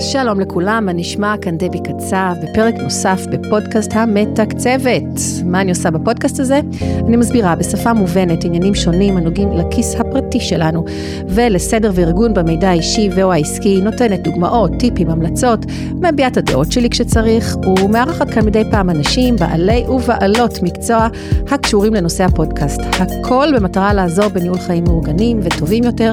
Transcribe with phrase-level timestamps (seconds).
[0.00, 1.34] שלום לכולם, מה נשמע?
[1.40, 5.20] כאן דבי קצב, בפרק נוסף בפודקאסט המתקצבת.
[5.44, 6.60] מה אני עושה בפודקאסט הזה?
[7.06, 10.84] אני מסבירה בשפה מובנת עניינים שונים הנוגעים לכיס הפרטי שלנו
[11.28, 17.56] ולסדר וארגון במידע האישי ו/או העסקי, נותנת דוגמאות, טיפים, המלצות, מביעה את הדעות שלי כשצריך,
[17.78, 21.08] ומארחת כאן מדי פעם אנשים, בעלי ובעלות מקצוע
[21.50, 22.80] הקשורים לנושא הפודקאסט.
[22.92, 26.12] הכל במטרה לעזור בניהול חיים מאורגנים וטובים יותר.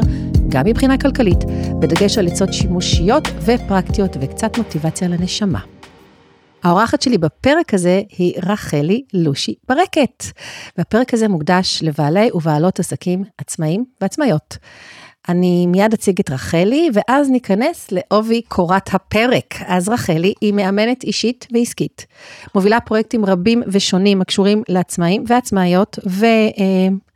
[0.55, 1.39] גם מבחינה כלכלית,
[1.79, 5.59] בדגש על עצות שימושיות ופרקטיות וקצת מוטיבציה לנשמה.
[6.63, 10.23] האורחת שלי בפרק הזה היא רחלי לושי ברקת,
[10.77, 14.57] והפרק הזה מוקדש לבעלי ובעלות עסקים עצמאים ועצמאיות.
[15.29, 19.55] אני מיד אציג את רחלי, ואז ניכנס לעובי קורת הפרק.
[19.65, 22.05] אז רחלי היא מאמנת אישית ועסקית.
[22.55, 25.99] מובילה פרויקטים רבים ושונים הקשורים לעצמאים ועצמאיות,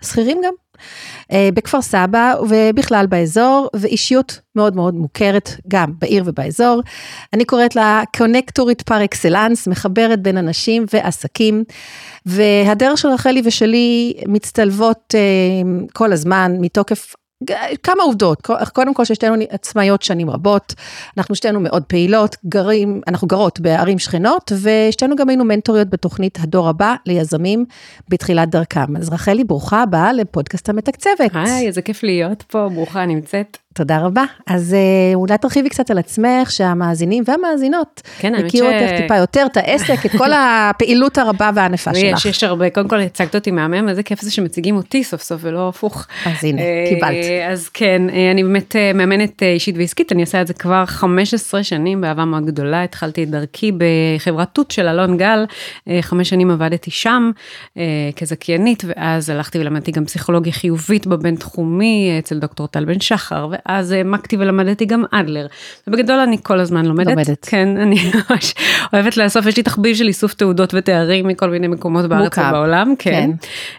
[0.01, 0.53] ושכירים גם.
[1.31, 6.81] אה, בכפר סבא ובכלל באזור, ואישיות מאוד מאוד מוכרת גם בעיר ובאזור.
[7.33, 11.63] אני קוראת לה קונקטורית פר אקסלנס, מחברת בין אנשים ועסקים,
[12.25, 15.19] והדרך של רחלי ושלי מצטלבות אה,
[15.93, 17.15] כל הזמן מתוקף
[17.83, 20.73] כמה עובדות, קודם כל ששתינו עצמאיות שנים רבות,
[21.17, 26.69] אנחנו שתינו מאוד פעילות, גרים, אנחנו גרות בערים שכנות, ושתינו גם היינו מנטוריות בתוכנית הדור
[26.69, 27.65] הבא ליזמים
[28.09, 28.97] בתחילת דרכם.
[28.97, 31.31] אז רחלי, ברוכה הבאה לפודקאסט המתקצבת.
[31.33, 33.57] היי, איזה כיף להיות פה, ברוכה נמצאת.
[33.79, 34.23] תודה רבה.
[34.47, 38.73] אז אה, אולי תרחיבי קצת על עצמך, שהמאזינים והמאזינות כן, יכירו ש...
[38.73, 42.17] אותך טיפה יותר, את העסק, את כל הפעילות הרבה והענפה שלך.
[42.17, 45.41] יש, יש הרבה, קודם כל הצגת אותי מהמם, איזה כיף זה שמציגים אותי סוף סוף
[45.43, 46.07] ולא הפוך.
[46.25, 47.25] אז הנה, אה, קיבלת.
[47.51, 52.01] אז כן, אה, אני באמת מאמנת אישית ועסקית, אני עושה את זה כבר 15 שנים
[52.01, 55.45] באהבה מאוד גדולה, התחלתי את דרכי בחברת תות של אלון גל,
[56.01, 57.31] חמש שנים עבדתי שם
[58.15, 63.91] כזכיינית, ואז הלכתי ולמדתי גם פסיכולוגיה חיובית בבין תחומי אצל דוקטור טל בן שחר, ואז
[63.91, 65.47] העמקתי ולמדתי גם אדלר.
[65.87, 67.09] ובגדול אני כל הזמן לומדת.
[67.09, 67.45] לומדת.
[67.45, 68.53] כן, אני ממש
[68.93, 72.93] אוהבת לאסוף, יש לי תחביב של איסוף תעודות ותארים מכל מיני מקומות בארץ ובעולם.
[72.99, 73.09] כן.
[73.11, 73.31] כן.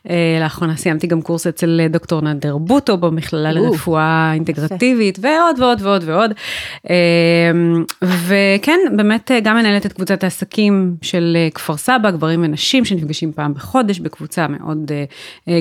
[0.08, 0.10] Uh,
[0.42, 6.32] לאחרונה סיימתי גם קורס אצל דוקטור נדר בוטו במכללה לרפואה אינטגרטיבית, ועוד ועוד ועוד ועוד.
[6.86, 6.90] Uh,
[8.02, 13.98] וכן, באמת גם מנהלת את קבוצת העסקים של כפר סבא, גברים ונשים שנפגשים פעם בחודש
[13.98, 14.90] בקבוצה מאוד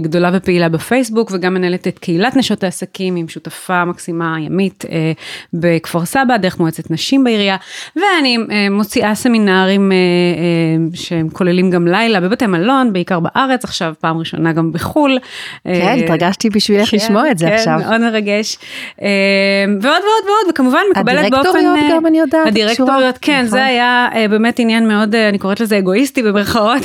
[0.01, 4.08] גדולה ופעילה בפייסבוק, וגם מנהלת את קהילת נשות העסקים עם שותפה מקסימה.
[4.09, 5.11] מקסימה ימית אה,
[5.53, 7.57] בכפר סבא, דרך מועצת נשים בעירייה,
[7.95, 13.93] ואני אה, מוציאה סמינרים אה, אה, שהם כוללים גם לילה בבתי מלון, בעיקר בארץ, עכשיו
[13.99, 15.19] פעם ראשונה גם בחו"ל.
[15.63, 17.79] כן, אה, התרגשתי בשבילך כן, לשמוע את זה כן, עכשיו.
[17.79, 18.57] כן, מאוד מרגש.
[19.01, 19.07] אה,
[19.67, 21.49] ועוד ועוד ועוד, וכמובן מקבלת באופן...
[21.49, 22.47] הדירקטוריות אה, גם אני יודעת.
[22.47, 23.47] הדירקטוריות, כן, נכון.
[23.47, 26.81] זה היה אה, באמת עניין מאוד, אה, אני קוראת לזה אגואיסטי במרכאות.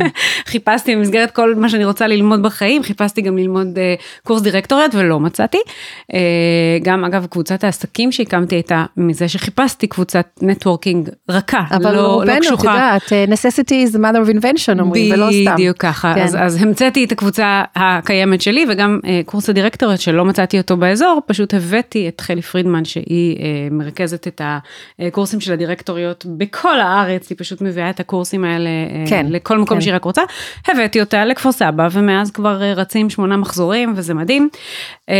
[0.50, 3.94] חיפשתי במסגרת כל מה שאני רוצה ללמוד בחיים, חיפשתי גם ללמוד אה,
[4.24, 5.58] קורס דירקטוריות ולא מצאתי.
[6.66, 12.34] אה, גם אגב קבוצת העסקים שהקמתי הייתה מזה שחיפשתי קבוצת נטוורקינג רכה, אבל לא, רובנו,
[12.34, 12.70] לא קשוחה.
[12.72, 15.52] אבל רובנו, את יודעת, necessity is the mother of invention אומרים, ולא סתם.
[15.52, 16.22] בדיוק ככה, כן.
[16.22, 21.20] אז, אז המצאתי את הקבוצה הקיימת שלי וגם uh, קורס הדירקטוריות שלא מצאתי אותו באזור,
[21.26, 23.40] פשוט הבאתי את חלי פרידמן שהיא uh,
[23.70, 24.40] מרכזת את
[24.98, 28.70] הקורסים של הדירקטוריות בכל הארץ, היא פשוט מביאה את הקורסים האלה
[29.08, 29.26] כן.
[29.28, 29.80] לכל מקום כן.
[29.80, 30.22] שהיא רק רוצה,
[30.68, 34.48] הבאתי אותה לכפר סבא ומאז כבר רצים שמונה מחזורים וזה מדהים.
[35.10, 35.12] אה,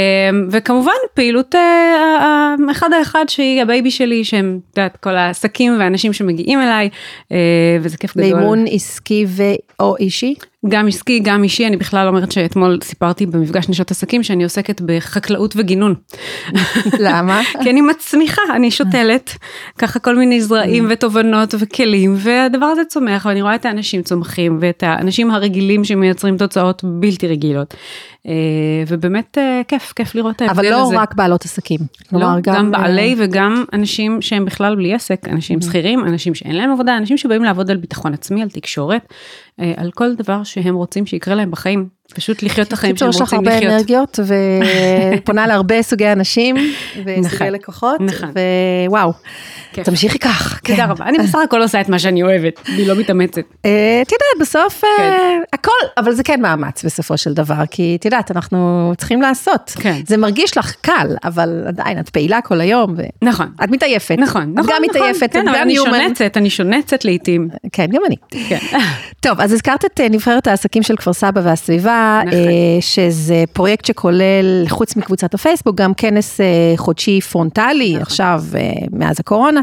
[0.51, 6.13] וכמובן פעילות אה, אחד האחד שהיא ה baby שלי שהם, את יודעת, כל העסקים והאנשים
[6.13, 6.89] שמגיעים אליי
[7.81, 8.31] וזה כיף גדול.
[8.31, 10.35] לאימון עסקי ו/או אישי?
[10.69, 15.55] גם עסקי, גם אישי, אני בכלל אומרת שאתמול סיפרתי במפגש נשות עסקים שאני עוסקת בחקלאות
[15.57, 15.95] וגינון.
[16.99, 17.41] למה?
[17.63, 19.37] כי אני מצמיחה, אני שותלת,
[19.79, 20.93] ככה כל מיני זרעים mm.
[20.93, 26.83] ותובנות וכלים, והדבר הזה צומח, ואני רואה את האנשים צומחים, ואת האנשים הרגילים שמייצרים תוצאות
[26.85, 27.75] בלתי רגילות.
[28.29, 28.33] אה,
[28.89, 30.83] ובאמת אה, כיף, כיף לראות את ההבדל הזה.
[30.83, 31.81] אבל לא רק בעלות עסקים.
[32.13, 35.61] לא, גם, גם בעלי אה, וגם אנשים שהם בכלל בלי עסק, אנשים.
[35.61, 39.13] שכירים, אנשים שאין להם עבודה, אנשים שבאים לעבוד על ביטחון עצמי, על תקשורת,
[39.77, 41.96] על כל דבר שהם רוצים שיקרה להם בחיים.
[42.15, 43.43] פשוט לחיות את החיים שהם רוצים לחיות.
[43.43, 44.19] יש לך הרבה אנרגיות
[45.23, 46.57] ופונה להרבה סוגי אנשים
[46.97, 48.33] וסוגי נכון, לקוחות, נכון.
[48.89, 49.13] ווואו,
[49.73, 50.61] תמשיכי כך.
[50.65, 50.91] תודה כן.
[50.91, 53.43] רבה, אני בסך הכל עושה את מה שאני אוהבת, אני לא מתאמצת.
[53.65, 55.41] אה, את יודעת, בסוף אה, כן.
[55.53, 59.73] הכל, אבל זה כן מאמץ בסופו של דבר, כי את יודעת, אנחנו צריכים לעשות.
[59.81, 60.01] כן.
[60.07, 62.97] זה מרגיש לך קל, אבל עדיין, את פעילה כל היום.
[63.23, 63.47] נכון.
[63.65, 64.17] את מתעייפת.
[64.19, 64.65] נכון, נכון.
[64.65, 64.83] את גם נכון.
[64.83, 67.49] מתעייפת, את גם אני שונצת, אני שונצת לעיתים.
[67.73, 68.17] כן, גם אני.
[69.21, 71.96] טוב, אז הזכרת את נבחרת העסקים של כפר סבא והסביבה.
[72.27, 72.41] נכון.
[72.81, 76.41] שזה פרויקט שכולל, חוץ מקבוצת הפייסבוק, גם כנס
[76.77, 78.03] חודשי פרונטלי, נכון.
[78.03, 78.43] עכשיו,
[78.93, 79.61] מאז הקורונה,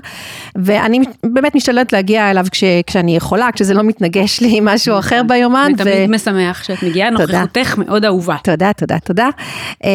[0.55, 5.15] ואני באמת משתלטת להגיע אליו כש, כשאני יכולה, כשזה לא מתנגש לי עם משהו אחר
[5.15, 5.27] נכון.
[5.27, 5.71] ביומן.
[5.75, 6.11] ותמיד ו...
[6.11, 8.35] משמח שאת מגיעה, נוכחותך מאוד אהובה.
[8.43, 9.29] תודה, תודה, תודה.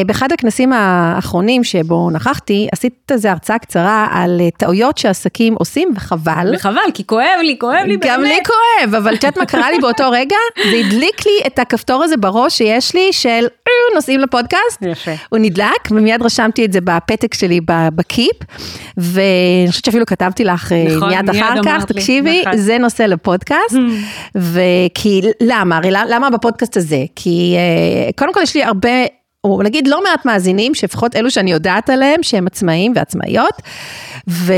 [0.06, 6.54] באחד הכנסים האחרונים שבו נכחתי, עשית איזו הרצאה קצרה על טעויות שעסקים עושים, וחבל.
[6.54, 8.12] וחבל, כי כואב לי, כואב לי באמת.
[8.12, 10.36] גם לי כואב, אבל את יודעת מה קרה לי באותו רגע?
[10.70, 14.82] זה הדליק לי את הכפתור הזה בראש שיש לי של אה, נוסעים לפודקאסט.
[14.82, 15.10] יפה.
[15.28, 17.60] הוא נדלק, ומיד רשמתי את זה בפתק שלי
[17.94, 18.36] בקיפ,
[18.96, 22.56] ואני חושבת שאפילו כתבתי לך אה, נכון, מיד אחר כך, תקשיבי, נכון.
[22.56, 24.36] זה נושא לפודקאסט, mm.
[24.36, 25.76] וכי, למה?
[25.76, 27.04] הרי למה בפודקאסט הזה?
[27.16, 28.90] כי אה, קודם כל יש לי הרבה...
[29.44, 33.62] או נגיד לא מעט מאזינים, שלפחות אלו שאני יודעת עליהם, שהם עצמאים ועצמאיות,
[34.28, 34.52] ו...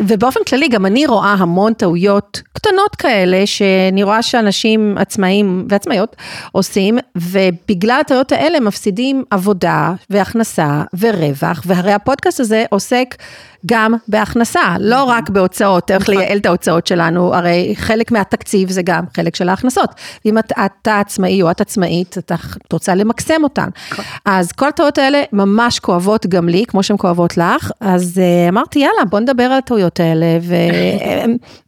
[0.00, 6.16] ובאופן כללי גם אני רואה המון טעויות קטנות כאלה, שאני רואה שאנשים עצמאים ועצמאיות
[6.52, 13.14] עושים, ובגלל הטעויות האלה מפסידים עבודה והכנסה ורווח, והרי הפודקאסט הזה עוסק
[13.66, 15.14] גם בהכנסה, לא נכון.
[15.14, 16.14] רק בהוצאות, איך נכון.
[16.14, 19.90] לייעל את ההוצאות שלנו, הרי חלק מהתקציב זה גם חלק של ההכנסות.
[20.24, 22.34] ואם אתה, אתה עצמאי או את עצמאית, אתה
[22.72, 23.68] רוצה למקסם אותן.
[23.92, 24.04] נכון.
[24.24, 28.78] אז כל הטעויות האלה ממש כואבות גם לי, כמו שהן כואבות לך, אז uh, אמרתי,
[28.78, 30.26] יאללה, בוא נדבר על הטעויות האלה,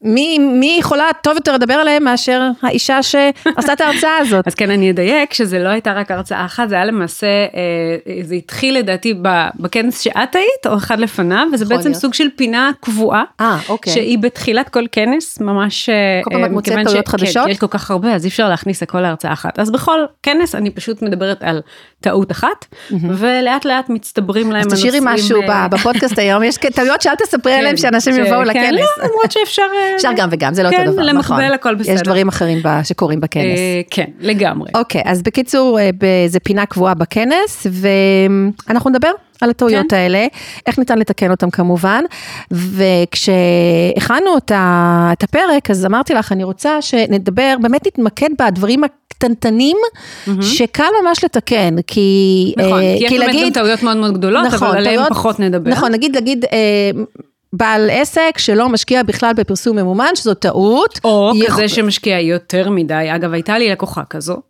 [0.03, 4.47] ומי יכולה טוב יותר לדבר עליהן מאשר האישה שעשה את ההרצאה הזאת.
[4.49, 8.35] אז כן, אני אדייק שזה לא הייתה רק הרצאה אחת, זה היה למעשה, אה, זה
[8.35, 9.15] התחיל לדעתי
[9.57, 11.89] בכנס שאת היית, או אחד לפניו, וזה בעצם...
[11.89, 13.93] בעצם סוג של פינה קבועה, אה, אוקיי.
[13.93, 15.89] שהיא בתחילת כל כנס, ממש...
[15.89, 17.45] אה, כל פעם את מוצאת טעויות חדשות?
[17.45, 19.59] כן, יש כל כך הרבה, אז אי אפשר להכניס הכל להרצאה אחת.
[19.59, 21.61] אז בכל כנס אני פשוט מדברת על
[22.01, 24.89] טעות אחת, ולאט לאט מצטברים להם הנושאים.
[24.89, 28.63] אז תשאירי משהו אה, בפודקאסט היום, יש טעויות שאל תספרי עליהם כן, שאנשים יבואו לכנס.
[28.63, 29.63] כן, לא, למרות שאפשר...
[29.97, 31.41] אפשר גם וגם, זה לא אותו דבר, נכון.
[31.85, 31.93] כן.
[31.93, 33.59] יש דברים אחרים שקורים בכנס.
[33.91, 34.71] כן, לגמרי.
[34.75, 35.79] אוקיי, אז בקיצור,
[36.27, 37.67] זה פינה קבועה בכנס,
[38.67, 39.11] ואנחנו נדבר
[39.41, 39.97] על הטעויות כן.
[39.97, 40.27] האלה,
[40.67, 42.05] איך ניתן לתקן אותם כמובן,
[42.51, 50.43] וכשהכנו את הפרק, אז אמרתי לך, אני רוצה שנדבר, באמת נתמקד בדברים הקטנטנים, mm-hmm.
[50.43, 52.55] שקל ממש לתקן, כי...
[52.57, 55.71] נכון, אה, כי יש באמת גם טעויות מאוד מאוד גדולות, נכון, אבל עליהן פחות נדבר.
[55.71, 56.45] נכון, נגיד, נגיד...
[56.45, 56.91] אה,
[57.53, 61.01] בעל עסק שלא משקיע בכלל בפרסום ממומן, שזו טעות.
[61.05, 61.53] או יכ...
[61.53, 63.07] כזה שמשקיע יותר מדי.
[63.15, 64.37] אגב, הייתה לי לקוחה כזו,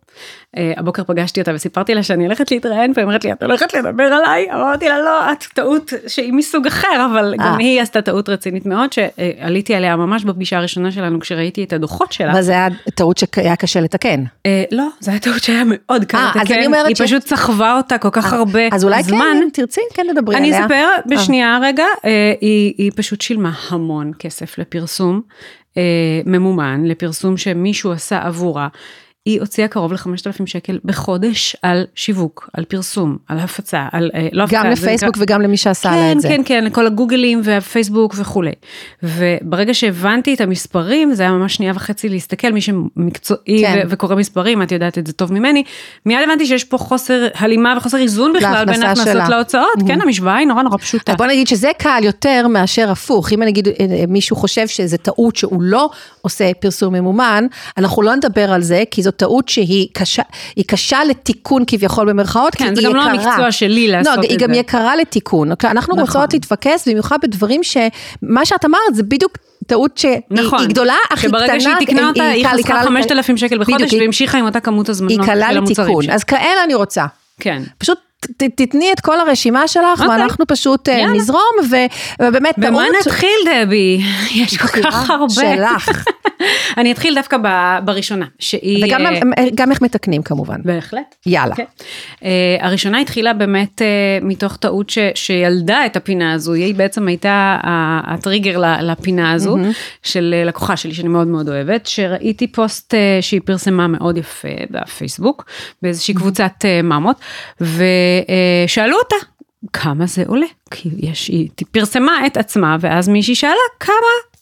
[0.77, 4.51] הבוקר פגשתי אותה וסיפרתי לה שאני הולכת להתראיין והיא אומרת לי את הולכת לדבר עליי
[4.53, 7.43] אמרתי לה לא את טעות שהיא מסוג אחר אבל 아.
[7.43, 7.57] גם אה.
[7.57, 12.31] היא עשתה טעות רצינית מאוד שעליתי עליה ממש בפגישה הראשונה שלנו כשראיתי את הדוחות שלה.
[12.31, 14.23] אבל זה היה טעות שהיה קשה לתקן.
[14.23, 16.39] Uh, לא זה היה טעות שהיה מאוד קל לתקן.
[16.39, 17.01] אז אני אומרת היא ש...
[17.01, 18.75] פשוט סחבה אותה כל כך 아, הרבה זמן.
[18.75, 19.37] אז אולי זמן.
[19.39, 20.57] כן תרצי כן לדברי עליה.
[20.57, 22.05] אני אספר בשנייה רגע uh,
[22.41, 25.21] היא, היא פשוט שילמה המון כסף לפרסום.
[26.25, 28.67] ממומן לפרסום שמישהו עשה עבורה.
[29.25, 34.43] היא הוציאה קרוב ל-5,000 שקל בחודש על שיווק, על פרסום, על הפצה, על אה, לא
[34.43, 34.55] הפצה.
[34.55, 35.23] גם לפייסבוק נקרא...
[35.23, 36.27] וגם למי שעשה כן, לה את זה.
[36.27, 38.51] כן, כן, לכל הגוגלים והפייסבוק וכולי.
[39.03, 43.81] וברגע שהבנתי את המספרים, זה היה ממש שנייה וחצי להסתכל, מי שמקצועי כן.
[43.85, 45.63] ו- וקורא מספרים, את יודעת את זה טוב ממני,
[46.05, 49.87] מיד הבנתי שיש פה חוסר הלימה וחוסר איזון בכלל בין ההכנסות להוצאות, mm-hmm.
[49.87, 51.15] כן, המשוואה היא נורא נורא פשוטה.
[51.15, 53.73] בוא נגיד שזה קל יותר מאשר הפוך, אם נגיד אה,
[54.07, 55.89] מישהו חושב שזה טעות שהוא לא
[56.21, 57.45] עושה פרסום ממומן,
[57.77, 60.23] אנחנו לא נדבר על זה, כי זו טעות שהיא קשה,
[60.55, 63.03] היא קשה לתיקון כביכול במרכאות, כן, כי היא יקרה.
[63.03, 64.27] כן, זה גם לא המקצוע שלי לעשות לא, את זה.
[64.27, 65.51] לא, היא גם יקרה לתיקון.
[65.51, 65.69] אוקיי?
[65.69, 66.05] אנחנו נכון.
[66.05, 69.37] רוצות להתפקס במיוחד בדברים שמה שאת אמרת זה בדיוק
[69.67, 71.39] טעות שהיא נכון, גדולה, אך היא קטנה.
[71.39, 75.19] שברגע שהיא תקנה אותה, היא חסכה 5,000 שקל בחודש והמשיכה עם אותה כמות הזמנות של
[75.19, 75.41] המוצרים.
[75.41, 77.05] היא קלה לתיקון, אז כאלה אני רוצה.
[77.39, 77.63] כן.
[77.77, 77.97] פשוט
[78.37, 80.03] תתני את כל הרשימה שלך, okay.
[80.03, 80.07] אוקיי.
[80.07, 81.75] ואנחנו פשוט uh, נזרום, ו,
[82.21, 82.67] ובאמת טעות...
[82.67, 84.01] במה נתחיל דבי?
[84.41, 85.29] יש כל כך הרבה.
[85.33, 85.89] שלך.
[86.77, 87.37] אני אתחיל דווקא
[87.85, 88.85] בראשונה, שהיא...
[88.85, 90.61] וגם uh, גם איך מתקנים כמובן.
[90.63, 91.15] בהחלט.
[91.25, 91.53] יאללה.
[91.53, 91.57] Okay.
[91.57, 91.63] כן.
[92.19, 92.25] Uh,
[92.65, 97.57] הראשונה התחילה באמת uh, מתוך טעות ש, שילדה את הפינה הזו, היא בעצם הייתה
[98.07, 100.03] הטריגר לפינה הזו, mm-hmm.
[100.03, 105.45] של לקוחה שלי שאני מאוד מאוד אוהבת, שראיתי פוסט uh, שהיא פרסמה מאוד יפה בפייסבוק,
[105.81, 106.17] באיזושהי mm-hmm.
[106.17, 107.15] קבוצת uh, ממות.
[107.61, 109.15] ושאלו אותה,
[109.73, 110.45] כמה זה עולה?
[110.71, 113.95] כי יש, היא פרסמה את עצמה, ואז מישהי שאלה, כמה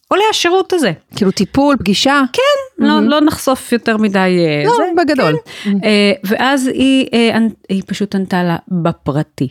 [0.09, 0.91] עולה השירות הזה?
[1.15, 2.21] כאילו טיפול, פגישה?
[2.33, 2.87] כן, mm-hmm.
[2.87, 4.17] לא, לא נחשוף יותר מדי.
[4.17, 5.35] אה, לא, זה, בגדול.
[5.63, 5.71] כן.
[5.71, 6.19] Mm-hmm.
[6.23, 7.37] ואז היא, אה,
[7.69, 9.47] היא פשוט ענתה לה בפרטי.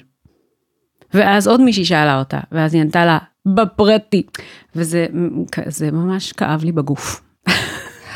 [1.15, 4.23] ואז עוד מישהי שאלה אותה, ואז היא ענתה לה בפרטי.
[4.77, 5.07] וזה
[5.93, 7.21] ממש כאב לי בגוף.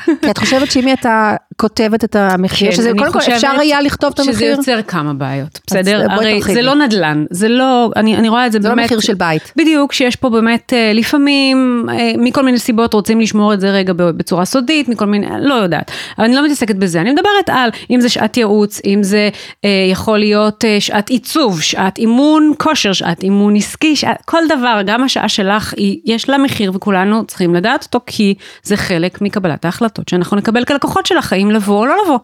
[0.05, 3.80] כי את חושבת שאם היא הייתה כותבת את המחיר, כן, שזה קודם כל אפשר היה
[3.80, 4.35] לכתוב את המחיר.
[4.35, 6.06] שזה יוצר כמה בעיות, בסדר?
[6.11, 8.88] הרי זה לא נדל"ן, זה לא, אני, אני רואה את זה, זה באמת.
[8.88, 9.52] זה לא מחיר של בית.
[9.56, 13.92] בדיוק, שיש פה באמת אה, לפעמים, אה, מכל מיני סיבות רוצים לשמור את זה רגע
[13.97, 15.90] בצורה סודית, מכל מיני, לא יודעת.
[16.18, 19.28] אבל אני לא מתעסקת בזה, אני מדברת על, אם זה שעת ייעוץ, אם זה
[19.64, 24.80] אה, יכול להיות אה, שעת עיצוב, שעת אימון כושר, שעת אימון עסקי, שעת, כל דבר,
[24.87, 29.64] גם השעה שלך, היא, יש לה מחיר וכולנו צריכים לדעת אותו, כי זה חלק מקבלת
[29.64, 32.19] ההחלטות שאנחנו נקבל כלקוחות שלך, האם לבוא או לא לבוא.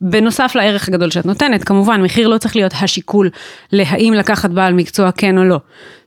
[0.00, 3.30] בנוסף לערך הגדול שאת נותנת, כמובן, מחיר לא צריך להיות השיקול
[3.72, 5.60] להאם לקחת בעל מקצוע כן או לא.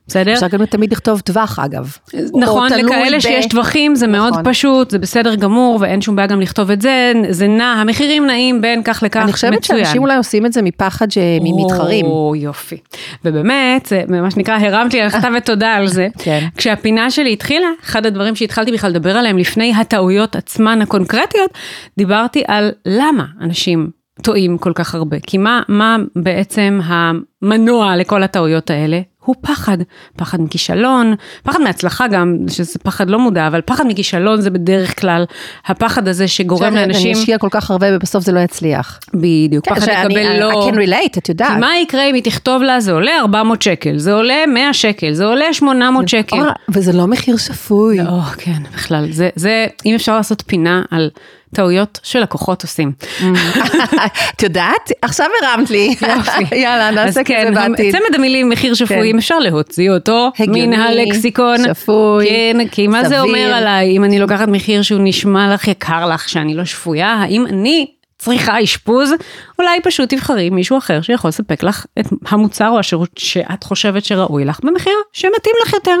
[0.06, 0.32] בסדר?
[0.32, 1.96] אפשר גם תמיד לכתוב טווח אגב.
[2.40, 3.20] נכון, לכאלה ב...
[3.20, 4.30] שיש טווחים זה נכון.
[4.30, 8.26] מאוד פשוט, זה בסדר גמור ואין שום בעיה גם לכתוב את זה, זה נע, המחירים
[8.26, 9.22] נעים בין כך לכך, מצוין.
[9.22, 9.84] אני חושבת מצוין.
[9.84, 11.06] שאנשים אולי עושים את זה מפחד
[11.40, 12.06] ממתחרים.
[12.06, 12.76] או יופי.
[13.24, 16.08] ובאמת, זה מה שנקרא, הרמת לי על כתבת תודה על זה.
[16.24, 16.46] כן.
[16.56, 21.50] כשהפינה שלי התחילה, אחד הדברים שהתחלתי בכלל לדבר עליהם לפני הטעויות עצמן הקונקרטיות,
[21.96, 23.90] דיברתי על למה אנשים
[24.22, 25.16] טועים כל כך הרבה.
[25.26, 29.00] כי מה, מה בעצם המנוע לכל הטעויות האלה?
[29.24, 29.78] הוא פחד,
[30.16, 35.24] פחד מכישלון, פחד מהצלחה גם, שזה פחד לא מודע, אבל פחד מכישלון זה בדרך כלל
[35.66, 37.12] הפחד הזה שגורם לאנשים...
[37.12, 39.00] אני אשקיע כל כך הרבה ובסוף זה לא יצליח.
[39.14, 40.50] בדיוק, כן, פחד לקבל לא...
[40.50, 41.52] I can relate, את יודעת.
[41.52, 45.12] כי מה יקרה אם היא תכתוב לה, זה עולה 400 שקל, זה עולה 100 שקל,
[45.12, 46.36] זה עולה 800 שקל.
[46.68, 47.98] וזה לא מחיר שפוי.
[47.98, 51.10] לא, כן, בכלל, זה, זה, אם אפשר לעשות פינה על...
[51.54, 52.92] טעויות שלקוחות עושים.
[54.36, 54.92] את יודעת?
[55.02, 55.94] עכשיו הרמת לי.
[56.62, 57.92] יאללה, נעשה כזה כן, בעתיד.
[57.92, 61.56] צמד המילים מחיר שפוי, אם אפשר להוציא אותו מן הלקסיקון.
[61.74, 66.06] שפוי, כן, כי מה זה אומר עליי, אם אני לוקחת מחיר שהוא נשמע לך יקר
[66.06, 67.86] לך, שאני לא שפויה, האם אני
[68.24, 69.10] צריכה אשפוז,
[69.58, 74.44] אולי פשוט תבחרי מישהו אחר שיכול לספק לך את המוצר או השירות שאת חושבת שראוי
[74.44, 75.96] לך במחיר שמתאים לך יותר.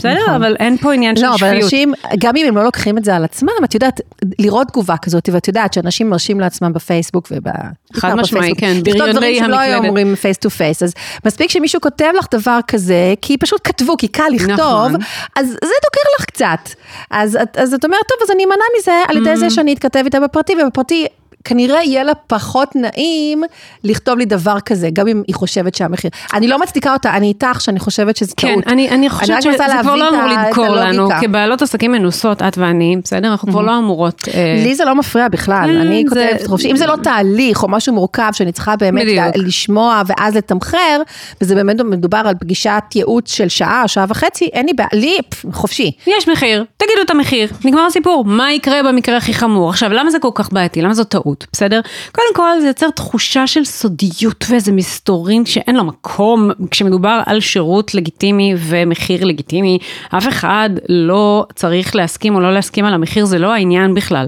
[0.00, 0.34] בסדר, נכון.
[0.34, 1.42] אבל אין פה עניין של לא, שפיות.
[1.42, 4.00] לא, אבל אנשים, גם אם הם לא לוקחים את זה על עצמם, את יודעת,
[4.38, 7.44] לראות תגובה כזאת, ואת יודעת שאנשים מרשים לעצמם בפייסבוק וב...
[7.92, 9.12] חד משמעי, כן, בריוני.
[9.12, 10.94] דברים שלא היו אומרים face to face, אז
[11.26, 14.94] מספיק שמישהו כותב לך דבר כזה, כי פשוט כתבו, כי קל לכתוב, נכון.
[15.36, 16.74] אז זה דוקר לך קצת.
[17.10, 19.50] אז, אז את אומרת, טוב, אז אני אמנע מזה על ידי זה ממ.
[19.50, 21.06] שאני אתכתב איתה בפרטי, ובפרטי
[21.44, 23.42] כנראה יהיה לה פחות נעים
[23.84, 26.10] לכתוב לי דבר כזה, גם אם היא חושבת שהמחיר.
[26.34, 28.64] אני לא מצדיקה אותה, אני איתך שאני חושבת שזה כן, טעות.
[28.64, 32.96] כן, אני, אני חושבת שזה כבר לא אמור לדקור לנו, כבעלות עסקים מנוסות, את ואני,
[33.04, 33.28] בסדר?
[33.28, 34.22] אנחנו כבר לא אמורות...
[34.34, 36.70] אה, לי זה לא מפריע בכלל, כן, אני כותבת חופשי.
[36.70, 39.06] אם זה לא תהליך או משהו מורכב שאני צריכה באמת
[39.36, 41.02] לשמוע ואז לתמחר,
[41.40, 45.16] וזה באמת מדובר על פגישת ייעוץ של שעה, שעה וחצי, אין לי בעיה, לי
[45.52, 45.92] חופשי.
[46.06, 48.24] יש מחיר, תגידו את המחיר, נגמר הסיפור.
[48.24, 49.70] מה יקרה במקרה הכי חמור?
[49.70, 50.82] עכשיו, למה זה כל כך בעייתי?
[50.82, 51.29] למה זו טעות?
[51.34, 51.80] טעות, בסדר?
[52.12, 57.94] קודם כל זה יוצר תחושה של סודיות ואיזה מסתורין שאין לו מקום כשמדובר על שירות
[57.94, 59.78] לגיטימי ומחיר לגיטימי.
[60.16, 64.26] אף אחד לא צריך להסכים או לא להסכים על המחיר, זה לא העניין בכלל.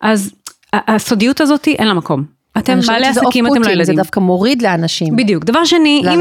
[0.00, 0.32] אז
[0.72, 2.41] הסודיות הזאת אין לה מקום.
[2.58, 3.84] אתם בעלי עסקים, אתם לא ילדים.
[3.84, 5.16] זה דווקא מוריד לאנשים.
[5.16, 5.44] בדיוק.
[5.44, 6.20] דבר שני, אם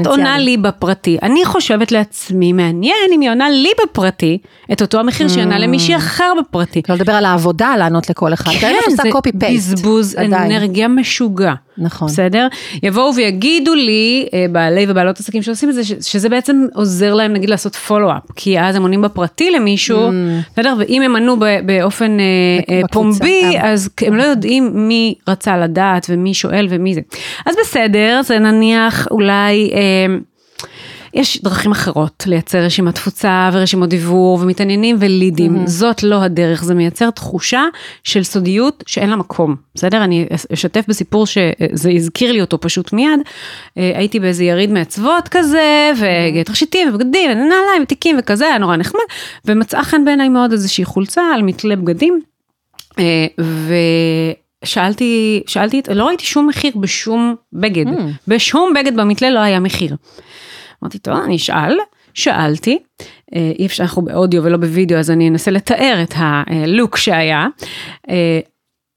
[0.00, 4.38] את עונה לי בפרטי, אני חושבת לעצמי, מעניין אם היא עונה לי בפרטי,
[4.72, 6.82] את אותו המחיר שהיא עונה למישהי אחר בפרטי.
[6.88, 8.52] לא לדבר על העבודה, לענות לכל אחד.
[8.60, 9.02] כן, זה
[9.34, 11.52] בזבוז אנרגיה משוגע.
[11.80, 12.08] נכון.
[12.08, 12.46] בסדר?
[12.82, 17.50] יבואו ויגידו לי, אה, בעלי ובעלות עסקים שעושים את זה, שזה בעצם עוזר להם נגיד
[17.50, 20.12] לעשות פולו-אפ, כי אז הם עונים בפרטי למישהו, mm.
[20.52, 20.74] בסדר?
[20.78, 22.24] ואם הם ענו באופן אה,
[22.74, 27.00] אה, פומבי, אז הם לא יודעים מי רצה לדעת ומי שואל ומי זה.
[27.46, 29.70] אז בסדר, זה נניח אולי...
[31.14, 35.70] יש דרכים אחרות לייצר רשימת תפוצה ורשימות דיוור ומתעניינים ולידים, mm-hmm.
[35.70, 37.64] זאת לא הדרך, זה מייצר תחושה
[38.04, 40.04] של סודיות שאין לה מקום, בסדר?
[40.04, 43.20] אני אשתף בסיפור שזה הזכיר לי אותו פשוט מיד,
[43.78, 45.92] אה, הייתי באיזה יריד מעצבות כזה,
[46.40, 49.00] ותכשיטים ובגדים ונעליים ותיקים וכזה, היה נורא נחמד,
[49.44, 52.20] ומצאה חן בעיניי מאוד איזושהי חולצה על מתלה בגדים,
[52.98, 53.74] אה, ו...
[54.64, 58.00] שאלתי, שאלתי, לא ראיתי שום מחיר בשום בגד, mm.
[58.28, 59.96] בשום בגד במתלה לא היה מחיר.
[60.82, 61.76] אמרתי, טוב, אני אשאל.
[62.14, 62.78] שאלתי,
[63.34, 67.46] אה, אי אפשר, אנחנו באודיו ולא בווידאו, אז אני אנסה לתאר את הלוק שהיה.
[68.10, 68.40] אה,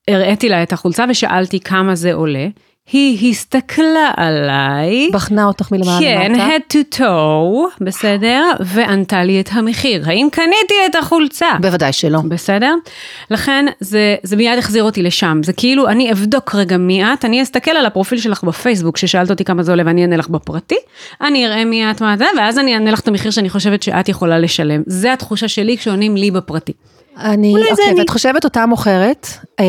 [0.08, 2.48] הראיתי לה את החולצה ושאלתי כמה זה עולה.
[2.92, 5.10] היא הסתכלה עליי.
[5.14, 6.48] בחנה אותך מלמעלה כן, למטה.
[6.48, 8.44] head to toe, בסדר?
[8.60, 10.04] וענתה לי את המחיר.
[10.06, 11.48] האם קניתי את החולצה?
[11.62, 12.20] בוודאי שלא.
[12.28, 12.74] בסדר?
[13.32, 15.42] לכן זה, זה מיד החזיר אותי לשם.
[15.44, 19.44] זה כאילו, אני אבדוק רגע מי את, אני אסתכל על הפרופיל שלך בפייסבוק, ששאלת אותי
[19.44, 20.78] כמה זה עולה ואני אענה לך בפרטי,
[21.22, 24.10] אני אראה מי את, מה זה, ואז אני אענה לך את המחיר שאני חושבת שאת
[24.10, 24.82] יכולה לשלם.
[24.86, 26.74] זה התחושה שלי כשעונים לי בפרטי.
[27.18, 28.00] אני, אוקיי, אני...
[28.00, 29.28] ואת חושבת אותה מוכרת,
[29.60, 29.66] אה,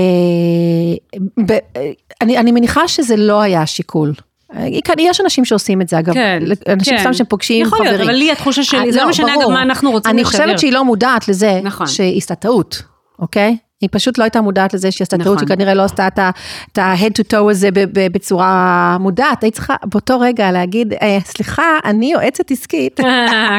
[1.47, 4.13] ב, אה, אני, אני מניחה שזה לא היה השיקול.
[4.57, 4.67] אה,
[4.99, 7.13] יש אנשים שעושים את זה, אגב, כן, אנשים כן.
[7.15, 7.83] שהם פוגשים חברים.
[7.83, 10.21] יכול להיות, אבל לי התחושה שלי, זה לא, לא משנה אגב מה אנחנו רוצים לשדר.
[10.21, 11.87] אני חושבת שהיא לא מודעת לזה נכון.
[11.87, 12.83] שהיא עשתה טעות,
[13.19, 13.57] אוקיי?
[13.85, 15.49] היא פשוט לא הייתה מודעת לזה שהיא עשתה טעות, נכון.
[15.49, 19.43] שכנראה לא עשתה את ה-head to toe הזה בצורה מודעת.
[19.43, 23.01] היית צריכה באותו רגע להגיד, אה, סליחה, אני יועצת עסקית.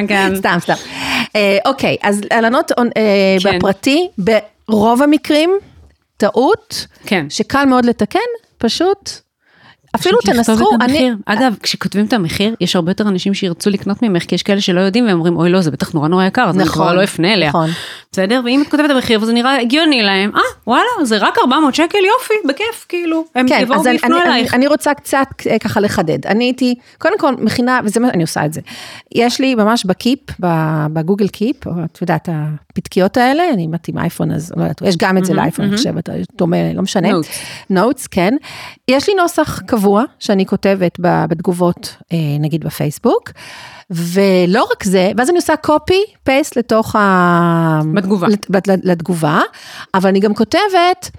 [0.08, 0.36] כן.
[0.40, 0.74] סתם, סתם.
[1.36, 3.58] אה, אוקיי, אז הלנות אה, כן.
[3.58, 4.08] בפרטי,
[4.70, 5.50] ברוב המקרים,
[6.18, 7.26] טעות, כן.
[7.30, 8.20] שקל מאוד לתקן,
[8.58, 9.25] פשוט
[9.96, 11.12] אפילו תנסחו, אני...
[11.26, 14.82] אגב, כשכותבים את המחיר, יש הרבה יותר אנשים שירצו לקנות ממך, כי יש כאלה שלא
[14.82, 17.04] יודעים והם אומרים, אוי לא, זה בטח נורא נורא יקר, אז נכון, אני כבר לא
[17.04, 17.50] אפנה אליה.
[17.50, 17.70] נכון.
[18.12, 18.42] בסדר?
[18.46, 21.98] ואם את כותבת את המחיר וזה נראה הגיוני להם, אה, וואלה, זה רק 400 שקל,
[21.98, 24.54] יופי, בכיף, כאילו, הם כן, יבואו ויפנו אלייך.
[24.54, 26.26] אני, אני רוצה קצת אה, ככה לחדד.
[26.26, 28.62] אני הייתי, קודם כל, מכינה, וזה מה, אני עושה את זה.
[29.16, 30.20] יש לי ממש בקיפ,
[30.94, 35.26] בגוגל קיפ, את יודעת, הפתקיות האלה, אני מתאים אייפון, אז לא יודעת, יש גם את
[35.26, 37.10] זה לאייפון, אני חושבת, דומה, לא משנה.
[37.70, 38.36] נוטס, כן.
[38.88, 39.85] יש לי נוסח קבוע
[40.20, 43.32] שאני כותבת בתגובות, אה, נגיד בפייסבוק,
[43.90, 47.80] ולא רק זה, ואז אני עושה copy paste לתוך ה...
[47.94, 48.28] בתגובה.
[48.84, 49.42] לתגובה,
[49.94, 51.12] אבל אני גם כותבת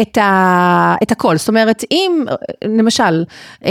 [0.00, 2.24] את, ה, את הכל, זאת אומרת, אם,
[2.64, 3.24] למשל,
[3.64, 3.70] אה,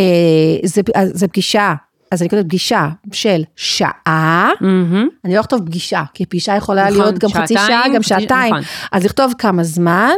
[0.63, 0.81] זה,
[1.13, 1.73] זה פגישה
[2.11, 5.25] אז אני כותבת פגישה של שעה, mm-hmm.
[5.25, 8.53] אני לא אכתוב פגישה, כי פגישה יכולה נכון, להיות גם שעתיים, חצי שעה, גם שעתיים,
[8.53, 8.65] נכון.
[8.91, 10.15] אז לכתוב כמה זמן,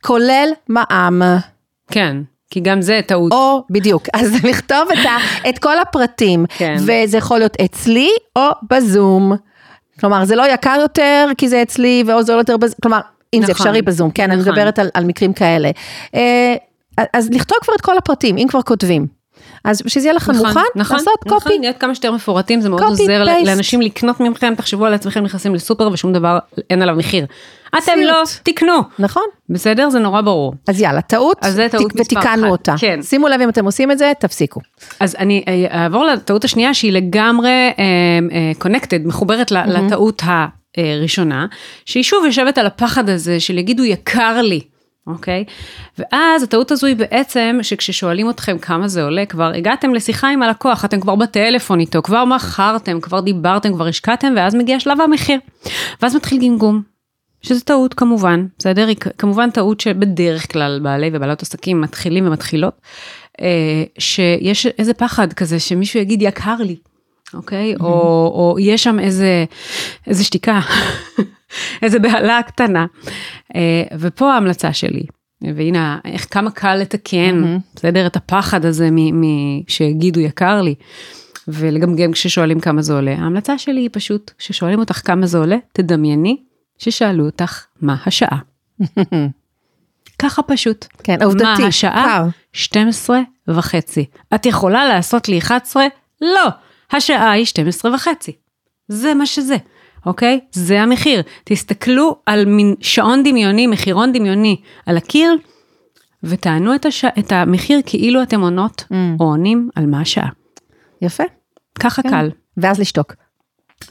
[0.00, 1.22] כולל מע"מ.
[1.90, 2.16] כן.
[2.50, 3.32] כי גם זה טעות.
[3.32, 6.76] או, בדיוק, אז לכתוב את, ה, את כל הפרטים, כן.
[6.78, 9.32] וזה יכול להיות אצלי או בזום.
[10.00, 13.00] כלומר, זה לא יקר יותר כי זה אצלי, ואו זה לא יותר בזום, כלומר,
[13.34, 14.40] אם נכון, זה אפשרי בזום, כן, נכון.
[14.40, 15.70] אני מדברת על, על מקרים כאלה.
[16.14, 16.54] אה,
[17.12, 19.20] אז לכתוב כבר את כל הפרטים, אם כבר כותבים.
[19.64, 21.58] אז שזה יהיה לכם נכון, מוכן, נכון, לעשות נכון, קופי.
[21.58, 23.46] להיות כמה שיותר מפורטים, זה מאוד עוזר פייסט.
[23.46, 26.38] לאנשים לקנות ממכם, תחשבו על עצמכם נכנסים לסופר ושום דבר,
[26.70, 27.26] אין עליו מחיר.
[27.78, 28.82] אתם לא תקנו.
[28.98, 29.22] נכון.
[29.48, 29.90] בסדר?
[29.90, 30.54] זה נורא ברור.
[30.68, 32.50] אז יאללה, טעות, אז זה טעות מספר ותיקנו אחת.
[32.50, 32.74] אותה.
[32.78, 33.02] כן.
[33.02, 34.60] שימו לב אם אתם עושים את זה, תפסיקו.
[35.00, 37.78] אז אני אה, אעבור לטעות השנייה, שהיא לגמרי uh,
[38.60, 39.70] uh, connected, מחוברת mm-hmm.
[39.70, 40.22] לטעות
[40.76, 41.46] הראשונה,
[41.84, 44.60] שהיא שוב יושבת על הפחד הזה של יגידו יקר לי.
[45.06, 45.44] אוקיי?
[45.98, 50.84] ואז הטעות הזו היא בעצם שכששואלים אתכם כמה זה עולה, כבר הגעתם לשיחה עם הלקוח,
[50.84, 55.38] אתם כבר בטלפון איתו, כבר מכרתם, כבר דיברתם, כבר השקעתם, ואז מגיע שלב המחיר.
[56.02, 56.82] ואז מתחיל גמגום,
[57.42, 58.88] שזה טעות כמובן, בסדר?
[58.88, 62.80] היא כמובן טעות שבדרך כלל בעלי ובעלות עסקים מתחילים ומתחילות,
[63.40, 66.76] אה, שיש איזה פחד כזה שמישהו יגיד יקר לי,
[67.34, 67.74] אוקיי?
[67.74, 67.82] Mm-hmm.
[67.82, 69.44] או, או יש שם איזה,
[70.06, 70.60] איזה שתיקה.
[71.82, 72.86] איזה בהלה קטנה.
[73.56, 75.02] אה, ופה ההמלצה שלי,
[75.42, 77.76] והנה, איך כמה קל לתקן, mm-hmm.
[77.76, 78.06] בסדר?
[78.06, 78.88] את הפחד הזה
[79.68, 80.74] שיגידו יקר לי,
[81.48, 83.14] ולגמגם כששואלים כמה זה עולה.
[83.18, 86.36] ההמלצה שלי היא פשוט, כששואלים אותך כמה זה עולה, תדמייני
[86.80, 88.38] ששאלו אותך מה השעה.
[90.22, 90.86] ככה פשוט.
[91.04, 91.44] כן, עובדתי.
[91.44, 92.26] מה השעה?
[92.52, 94.04] 12 וחצי.
[94.34, 95.84] את יכולה לעשות לי 11?
[96.20, 96.48] לא,
[96.92, 98.32] השעה היא 12 וחצי.
[98.88, 99.56] זה מה שזה.
[100.06, 100.40] אוקיי?
[100.52, 101.22] זה המחיר.
[101.44, 105.36] תסתכלו על מין שעון דמיוני, מחירון דמיוני על הקיר,
[106.22, 107.04] ותענו את, הש...
[107.04, 108.94] את המחיר כאילו אתם עונות mm.
[109.20, 110.28] או עונים על מה השעה.
[111.02, 111.24] יפה.
[111.80, 112.10] ככה כן.
[112.10, 112.30] קל.
[112.56, 113.14] ואז לשתוק.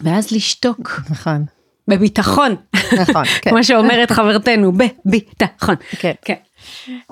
[0.01, 1.01] ואז לשתוק.
[1.09, 1.45] נכון.
[1.89, 2.55] בביטחון.
[2.75, 3.49] נכון, כן.
[3.49, 5.75] כמו שאומרת חברתנו, בביטחון.
[5.99, 6.11] כן.
[6.25, 6.33] כן.